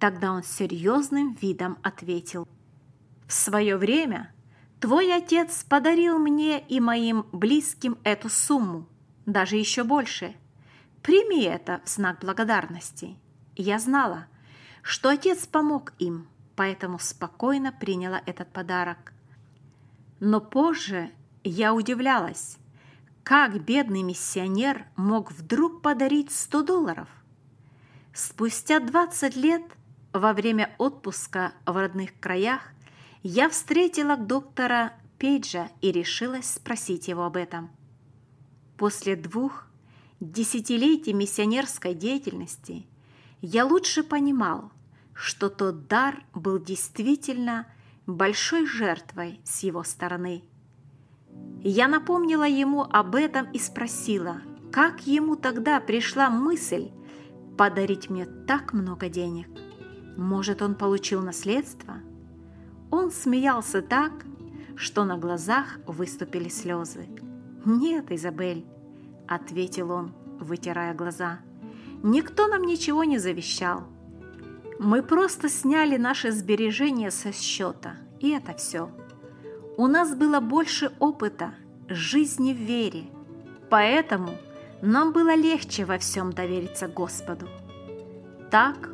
Тогда 0.00 0.32
он 0.32 0.42
серьезным 0.42 1.34
видом 1.40 1.78
ответил. 1.82 2.48
В 3.28 3.32
свое 3.32 3.76
время 3.76 4.34
твой 4.80 5.14
отец 5.14 5.64
подарил 5.68 6.18
мне 6.18 6.60
и 6.60 6.80
моим 6.80 7.24
близким 7.30 7.96
эту 8.02 8.28
сумму, 8.28 8.88
даже 9.26 9.56
еще 9.56 9.84
больше. 9.84 10.34
Прими 11.02 11.44
это 11.44 11.82
в 11.84 11.88
знак 11.88 12.18
благодарности. 12.20 13.16
Я 13.54 13.78
знала, 13.78 14.26
что 14.82 15.08
отец 15.08 15.46
помог 15.46 15.92
им, 15.98 16.28
поэтому 16.56 16.98
спокойно 16.98 17.72
приняла 17.72 18.20
этот 18.26 18.52
подарок. 18.52 19.12
Но 20.20 20.40
позже 20.40 21.10
я 21.44 21.72
удивлялась, 21.72 22.58
как 23.24 23.62
бедный 23.64 24.02
миссионер 24.02 24.84
мог 24.96 25.32
вдруг 25.32 25.82
подарить 25.82 26.32
100 26.32 26.62
долларов. 26.62 27.08
Спустя 28.12 28.80
20 28.80 29.36
лет, 29.36 29.62
во 30.12 30.32
время 30.32 30.74
отпуска 30.78 31.52
в 31.64 31.76
родных 31.76 32.18
краях, 32.20 32.60
я 33.22 33.48
встретила 33.48 34.16
доктора 34.16 34.92
Пейджа 35.18 35.70
и 35.80 35.92
решилась 35.92 36.50
спросить 36.50 37.08
его 37.08 37.24
об 37.24 37.36
этом. 37.36 37.70
После 38.76 39.14
двух 39.14 39.66
десятилетий 40.20 41.12
миссионерской 41.12 41.94
деятельности 41.94 42.86
я 43.42 43.66
лучше 43.66 44.02
понимал, 44.02 44.72
что 45.12 45.50
тот 45.50 45.86
дар 45.86 46.24
был 46.32 46.58
действительно– 46.58 47.66
большой 48.06 48.66
жертвой 48.66 49.40
с 49.44 49.62
его 49.62 49.82
стороны. 49.84 50.42
Я 51.62 51.88
напомнила 51.88 52.46
ему 52.46 52.82
об 52.82 53.14
этом 53.14 53.50
и 53.52 53.58
спросила, 53.58 54.42
как 54.72 55.06
ему 55.06 55.36
тогда 55.36 55.80
пришла 55.80 56.28
мысль 56.30 56.90
подарить 57.56 58.10
мне 58.10 58.24
так 58.24 58.72
много 58.72 59.08
денег. 59.08 59.48
Может, 60.16 60.62
он 60.62 60.74
получил 60.74 61.22
наследство? 61.22 61.94
Он 62.90 63.10
смеялся 63.10 63.80
так, 63.80 64.12
что 64.74 65.04
на 65.04 65.16
глазах 65.16 65.78
выступили 65.86 66.48
слезы. 66.48 67.06
«Нет, 67.64 68.10
Изабель»,— 68.10 68.66
ответил 69.28 69.92
он, 69.92 70.12
вытирая 70.40 70.92
глаза,— 70.94 71.40
«никто 72.02 72.46
нам 72.48 72.62
ничего 72.62 73.04
не 73.04 73.18
завещал. 73.18 73.84
Мы 74.78 75.02
просто 75.02 75.48
сняли 75.48 75.96
наши 75.96 76.32
сбережения 76.32 77.10
со 77.10 77.32
счета, 77.32 77.96
и 78.20 78.30
это 78.30 78.54
все. 78.54 78.90
У 79.76 79.86
нас 79.86 80.14
было 80.14 80.40
больше 80.40 80.92
опыта, 80.98 81.54
жизни 81.88 82.52
в 82.52 82.56
вере, 82.56 83.04
поэтому 83.70 84.30
нам 84.82 85.12
было 85.12 85.34
легче 85.34 85.84
во 85.84 85.98
всем 85.98 86.32
довериться 86.32 86.88
Господу. 86.88 87.48
Так 88.50 88.90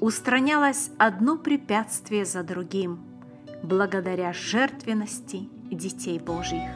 устранялось 0.00 0.90
одно 0.98 1.36
препятствие 1.36 2.24
за 2.24 2.42
другим, 2.42 3.00
благодаря 3.62 4.32
жертвенности 4.32 5.48
детей 5.70 6.18
Божьих. 6.18 6.70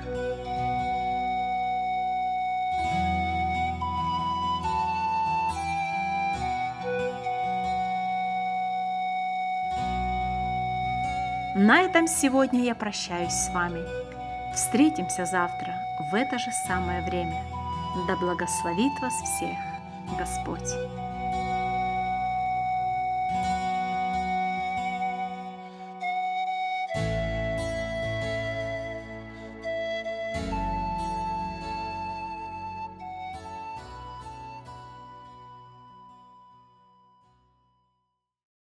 На 11.68 11.82
этом 11.82 12.08
сегодня 12.08 12.62
я 12.62 12.74
прощаюсь 12.74 13.30
с 13.30 13.52
вами. 13.52 13.84
Встретимся 14.54 15.26
завтра 15.26 15.74
в 16.10 16.14
это 16.14 16.38
же 16.38 16.50
самое 16.50 17.02
время. 17.02 17.44
Да 18.06 18.16
благословит 18.16 18.98
вас 19.02 19.12
всех 19.12 19.58
Господь! 20.18 21.07